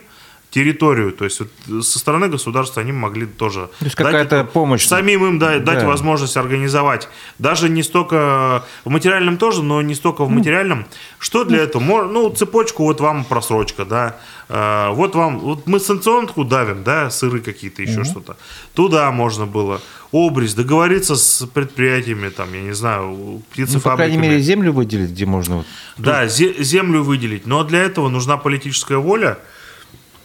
[0.54, 1.12] территорию.
[1.12, 3.70] То есть вот со стороны государства они могли тоже...
[3.80, 4.86] То есть какая-то помощь.
[4.86, 5.74] Самим им дать, да.
[5.74, 7.10] дать возможность организовать.
[7.40, 10.38] Даже не столько в материальном тоже, но не столько в ну.
[10.38, 10.86] материальном.
[11.18, 12.08] Что для этого?
[12.08, 14.18] Ну, цепочку, вот вам просрочка, да.
[14.48, 18.06] А, вот вам, вот мы санкционку давим, да, сыры какие-то, еще угу.
[18.06, 18.38] что-то.
[18.76, 19.82] Туда можно было.
[20.12, 23.74] Обрез, договориться с предприятиями, там, я не знаю, птицефабриками.
[23.74, 25.66] Ну, по крайней мере, землю выделить, где можно...
[25.98, 27.48] Да, землю выделить.
[27.48, 29.40] Но для этого нужна политическая воля,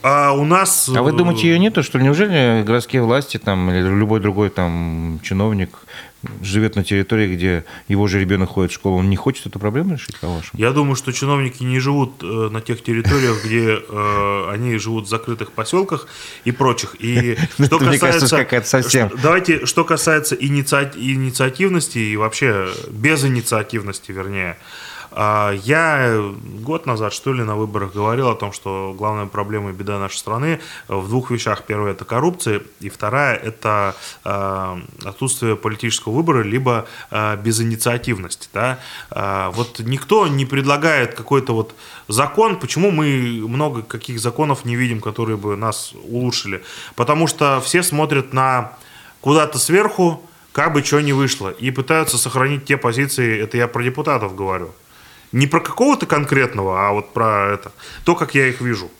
[0.02, 0.88] а у нас...
[0.88, 2.04] А вы думаете, ее нету, что ли?
[2.04, 5.70] Неужели городские власти там, или любой другой там чиновник
[6.42, 9.94] живет на территории, где его же ребенок ходит в школу, он не хочет эту проблему
[9.94, 10.52] решить, по-вашему?
[10.54, 15.08] Я думаю, что чиновники не живут э, на тех территориях, где э, они живут в
[15.08, 16.08] закрытых поселках
[16.44, 16.96] и прочих.
[16.98, 18.46] И что касается...
[18.64, 19.10] совсем...
[19.22, 24.87] Давайте, что касается инициативности и вообще безинициативности, вернее, а,
[25.18, 29.98] я год назад, что ли, на выборах говорил о том, что главная проблема и беда
[29.98, 31.64] нашей страны в двух вещах.
[31.66, 38.50] Первая– это коррупция, и вторая– это а, отсутствие политического выбора, либо а, безинициативность.
[38.54, 38.78] Да?
[39.54, 41.74] Вот никто не предлагает какой-то вот
[42.06, 42.60] закон.
[42.60, 46.62] Почему мы много каких законов не видим, которые бы нас улучшили?
[46.94, 48.74] Потому что все смотрят на
[49.20, 53.82] куда-то сверху, как бы что ни вышло, и пытаются сохранить те позиции, это я про
[53.82, 54.74] депутатов говорю,
[55.32, 57.72] не про какого-то конкретного, а вот про это,
[58.04, 58.90] то, как я их вижу.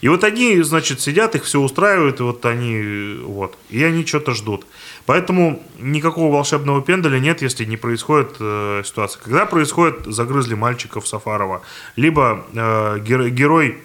[0.00, 4.32] И вот они, значит, сидят, их все устраивает, и вот они, вот, и они что-то
[4.32, 4.66] ждут.
[5.04, 9.22] Поэтому никакого волшебного пендаля нет, если не происходит э, ситуация.
[9.22, 11.62] Когда происходит, загрызли мальчиков Сафарова,
[11.96, 13.78] либо э, герой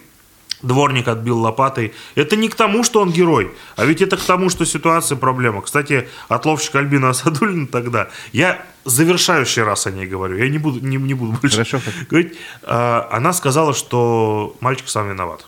[0.62, 1.92] дворник отбил лопатой.
[2.14, 5.62] Это не к тому, что он герой, а ведь это к тому, что ситуация проблема.
[5.62, 10.96] Кстати, отловщик Альбина Асадулина тогда, я завершающий раз о ней говорю, я не буду, не,
[10.96, 11.80] не буду больше Хорошо.
[12.08, 15.46] говорить, а, она сказала, что мальчик сам виноват.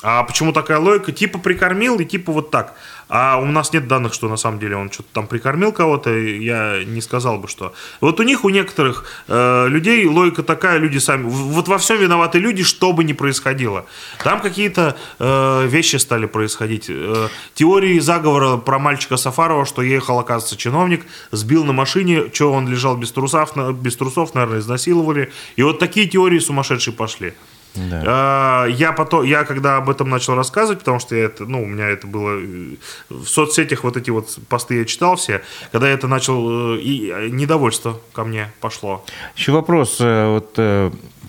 [0.00, 1.10] А почему такая логика?
[1.10, 2.76] Типа прикормил и типа вот так.
[3.08, 6.10] А у нас нет данных, что на самом деле он что-то там прикормил кого-то.
[6.10, 7.72] Я не сказал бы, что.
[8.00, 11.24] Вот у них, у некоторых э, людей логика такая, люди сами.
[11.24, 13.86] Вот во всем виноваты люди, что бы ни происходило.
[14.22, 16.86] Там какие-то э, вещи стали происходить.
[16.88, 22.68] Э, теории заговора про мальчика Сафарова, что ехал, оказывается, чиновник, сбил на машине, что он
[22.68, 25.32] лежал без трусов, без трусов, наверное, изнасиловали.
[25.56, 27.34] И вот такие теории сумасшедшие пошли.
[27.74, 28.02] Да.
[28.06, 31.66] А, я потом, я когда об этом начал рассказывать, потому что я это, ну, у
[31.66, 32.76] меня это было э,
[33.08, 37.10] в соцсетях вот эти вот посты я читал все, когда я это начал, э, и
[37.10, 39.04] э, недовольство ко мне пошло.
[39.36, 40.58] Еще вопрос, вот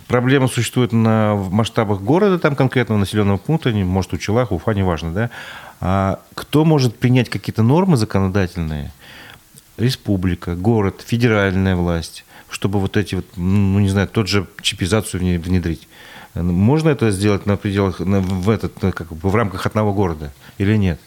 [0.08, 5.30] проблема существует на масштабах города, там конкретного населенного пункта, может, Учелах, Уфа, неважно, да?
[5.82, 8.92] А кто может принять какие-то нормы законодательные?
[9.78, 15.88] Республика, город, федеральная власть, чтобы вот эти вот, ну, не знаю, тот же чипизацию внедрить.
[16.36, 21.00] Можно это сделать на пределах, в, этот, как бы в рамках одного города или нет?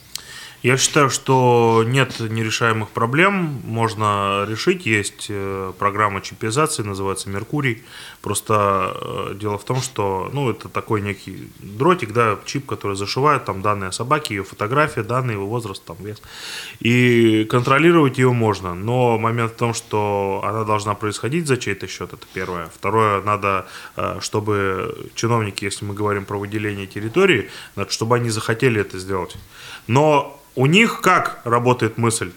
[0.63, 4.85] Я считаю, что нет нерешаемых проблем, можно решить.
[4.85, 7.83] Есть э, программа чипизации, называется «Меркурий».
[8.21, 13.43] Просто э, дело в том, что ну, это такой некий дротик, да, чип, который зашивает
[13.43, 16.21] там данные о собаке, ее фотография, данные, его возраст, там, вес.
[16.79, 22.13] И контролировать ее можно, но момент в том, что она должна происходить за чей-то счет,
[22.13, 22.71] это первое.
[22.73, 27.49] Второе, надо, э, чтобы чиновники, если мы говорим про выделение территории,
[27.89, 29.35] чтобы они захотели это сделать.
[29.87, 32.31] Но у них как работает мысль?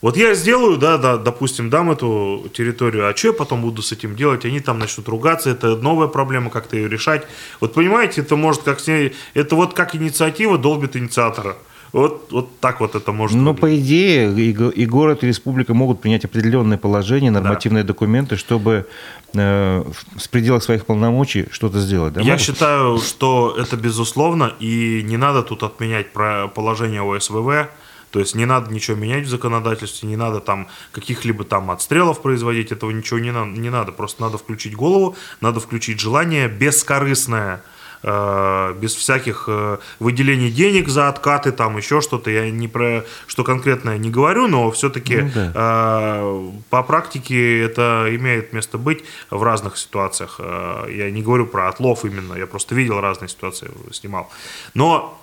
[0.00, 3.92] Вот я сделаю, да, да, допустим, дам эту территорию, а что я потом буду с
[3.92, 4.46] этим делать?
[4.46, 7.26] Они там начнут ругаться, это новая проблема, как-то ее решать.
[7.60, 11.56] Вот понимаете, это может как с ней, это вот как инициатива долбит инициатора.
[11.92, 16.00] Вот, вот так вот это может Но, по идее, и, и город, и республика могут
[16.00, 17.88] принять определенные положения, нормативные да.
[17.88, 18.86] документы, чтобы
[19.34, 19.84] э,
[20.16, 22.14] в пределах своих полномочий что-то сделать.
[22.14, 22.40] Да, Я могут?
[22.42, 27.68] считаю, что это безусловно, и не надо тут отменять про положение ОСВВ,
[28.10, 32.72] то есть не надо ничего менять в законодательстве, не надо там каких-либо там отстрелов производить,
[32.72, 33.92] этого ничего не, на, не надо.
[33.92, 37.62] Просто надо включить голову, надо включить желание бескорыстное,
[38.02, 42.30] без всяких э, выделений денег за откаты, там еще что-то.
[42.30, 45.52] Я не про что конкретное не говорю, но все-таки ну, да.
[45.54, 50.36] э, по практике это имеет место быть в разных ситуациях.
[50.38, 54.30] Э, я не говорю про отлов именно, я просто видел разные ситуации, снимал.
[54.74, 55.20] Но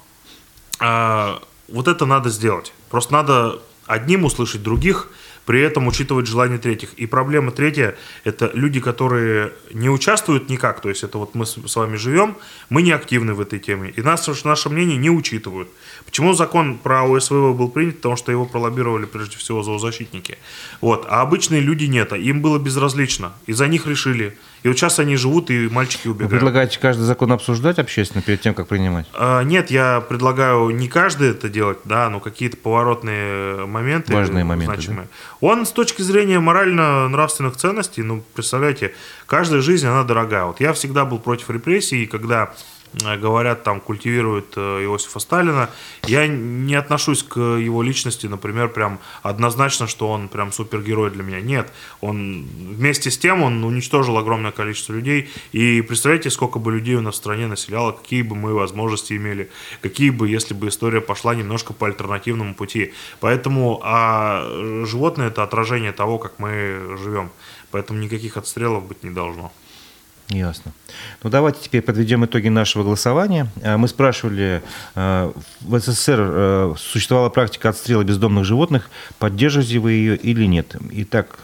[0.79, 2.73] э, вот это надо сделать.
[2.89, 5.09] Просто надо одним услышать других,
[5.47, 6.93] при этом учитывать желание третьих.
[6.97, 7.95] И проблема третья–
[8.25, 12.35] это люди, которые не участвуют никак, то есть это вот мы с вами живем,
[12.69, 15.69] мы не активны в этой теме, и нас, наше мнение не учитывают.
[16.05, 17.95] Почему закон про ОСВВ был принят?
[17.95, 20.37] Потому что его пролоббировали прежде всего зоозащитники.
[20.81, 21.07] Вот.
[21.09, 24.37] А обычные люди нет, а им было безразлично, и за них решили.
[24.63, 26.31] И вот сейчас они живут, и мальчики убегают.
[26.31, 29.07] Вы предлагаете каждый закон обсуждать общественно перед тем, как принимать?
[29.13, 34.13] А, нет, я предлагаю не каждый это делать, да, но какие-то поворотные моменты.
[34.13, 34.73] Важные моменты.
[34.73, 35.07] Значимые.
[35.07, 35.36] Да?
[35.41, 40.45] Он с точки зрения морально-нравственных ценностей, ну, представляете, каждая жизнь, она дорогая.
[40.45, 42.53] Вот я всегда был против репрессий, и когда
[43.17, 45.69] говорят, там культивируют э, Иосифа Сталина.
[46.05, 51.41] Я не отношусь к его личности, например, прям однозначно, что он прям супергерой для меня.
[51.41, 51.71] Нет,
[52.01, 55.29] он вместе с тем он уничтожил огромное количество людей.
[55.51, 59.49] И представляете, сколько бы людей у нас в стране населяло, какие бы мы возможности имели,
[59.81, 62.93] какие бы, если бы история пошла немножко по альтернативному пути.
[63.19, 67.31] Поэтому а животное это отражение того, как мы живем.
[67.71, 69.51] Поэтому никаких отстрелов быть не должно.
[70.29, 70.73] Ясно.
[71.23, 73.47] Ну, давайте теперь подведем итоги нашего голосования.
[73.61, 74.61] Э, мы спрашивали,
[74.95, 80.75] э, в СССР э, существовала практика отстрела бездомных животных, поддерживаете вы ее или нет?
[80.91, 81.39] Итак,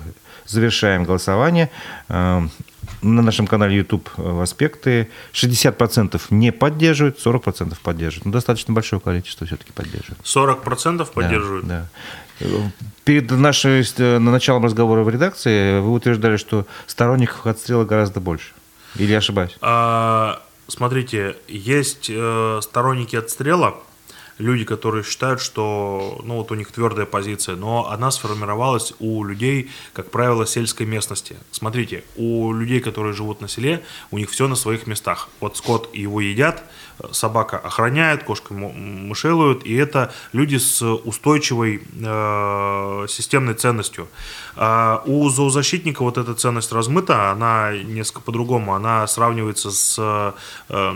[0.46, 1.70] завершаем голосование.
[2.10, 8.26] На нашем канале YouTube «Аспекты» 60% не поддерживают, 40% поддерживают.
[8.26, 10.20] Ну, достаточно большое количество все-таки поддерживают.
[10.24, 11.68] 40% поддерживают?
[11.68, 11.88] Да,
[12.40, 12.48] да.
[13.06, 13.84] Перед нашим
[14.24, 18.54] началом разговора в редакции вы утверждали, что сторонников отстрела гораздо больше.
[18.96, 19.58] Или ошибаюсь?
[19.62, 23.76] А, смотрите, есть э, сторонники отстрела,
[24.38, 29.72] люди, которые считают, что ну, вот у них твердая позиция, но она сформировалась у людей,
[29.94, 31.38] как правило, сельской местности.
[31.52, 35.30] Смотрите, у людей, которые живут на селе, у них все на своих местах.
[35.40, 36.64] Вот скот его едят,
[37.12, 44.08] собака охраняет, кошка мышелует, и это люди с устойчивой э, системной ценностью.
[44.56, 49.96] А у зоозащитника вот эта ценность размыта, она несколько по-другому, она сравнивается с
[50.70, 50.94] э,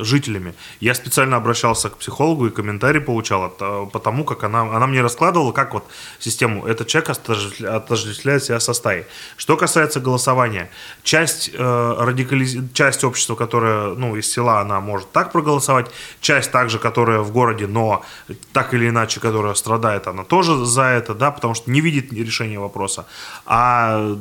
[0.00, 0.54] жителями.
[0.80, 5.02] Я специально обращался к психологу и комментарий получал, от, э, потому как она, она мне
[5.02, 5.84] раскладывала, как вот
[6.18, 9.04] систему, этот человек отождествляет себя со стаей.
[9.36, 10.70] Что касается голосования,
[11.02, 12.56] часть, э, радикализ...
[12.72, 15.90] часть общества, которая ну, из села, она может так проголосовать,
[16.20, 18.04] часть также, которая в городе, но
[18.52, 22.58] так или иначе, которая страдает, она тоже за это, да, потому что не видит решения
[22.58, 23.06] вопроса.
[23.46, 24.14] А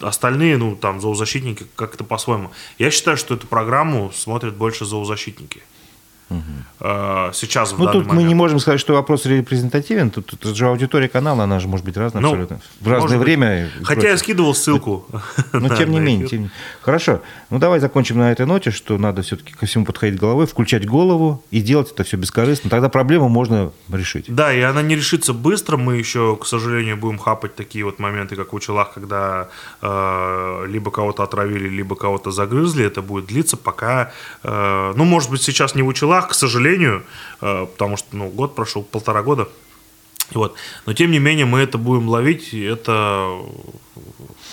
[0.00, 2.50] остальные, ну, там, зоозащитники как-то по-своему.
[2.78, 5.62] Я считаю, что эту программу смотрят больше зоозащитники.
[6.30, 7.32] Угу.
[7.32, 8.12] Сейчас, в Ну, тут момент.
[8.12, 10.10] мы не можем сказать, что вопрос репрезентативен.
[10.10, 12.60] Тут, тут же аудитория канала, она же может быть разная ну, абсолютно.
[12.80, 13.68] В разное время.
[13.82, 15.06] Хотя я скидывал ссылку.
[15.52, 16.50] Но тем не менее.
[16.82, 17.20] Хорошо.
[17.50, 21.42] Ну, давай закончим на этой ноте, что надо все-таки ко всему подходить головой, включать голову
[21.50, 22.70] и делать это все бескорыстно.
[22.70, 24.26] Тогда проблему можно решить.
[24.28, 25.76] Да, и она не решится быстро.
[25.76, 29.48] Мы еще, к сожалению, будем хапать такие вот моменты, как в Учелах, когда
[29.82, 32.84] э, либо кого-то отравили, либо кого-то загрызли.
[32.84, 34.12] Это будет длиться, пока...
[34.42, 37.04] Э, ну, может быть, сейчас не в Учелах, делах, к сожалению,
[37.40, 39.48] э, потому что ну, год прошел, полтора года.
[40.32, 40.54] Вот.
[40.86, 43.26] Но тем не менее мы это будем ловить, это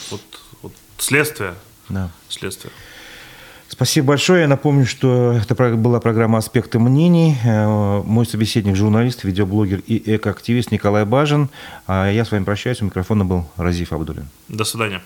[0.10, 0.22] вот,
[0.62, 1.54] вот следствие.
[1.90, 2.10] Да.
[2.30, 2.72] Следствие.
[3.70, 4.42] Спасибо большое.
[4.42, 7.36] Я напомню, что это была программа «Аспекты мнений».
[7.44, 11.50] Э, мой собеседник– журналист, видеоблогер и экоактивист Николай Бажин.
[11.86, 12.82] А я с вами прощаюсь.
[12.82, 14.30] У микрофона был Разиф Абдулин.
[14.48, 15.02] До свидания.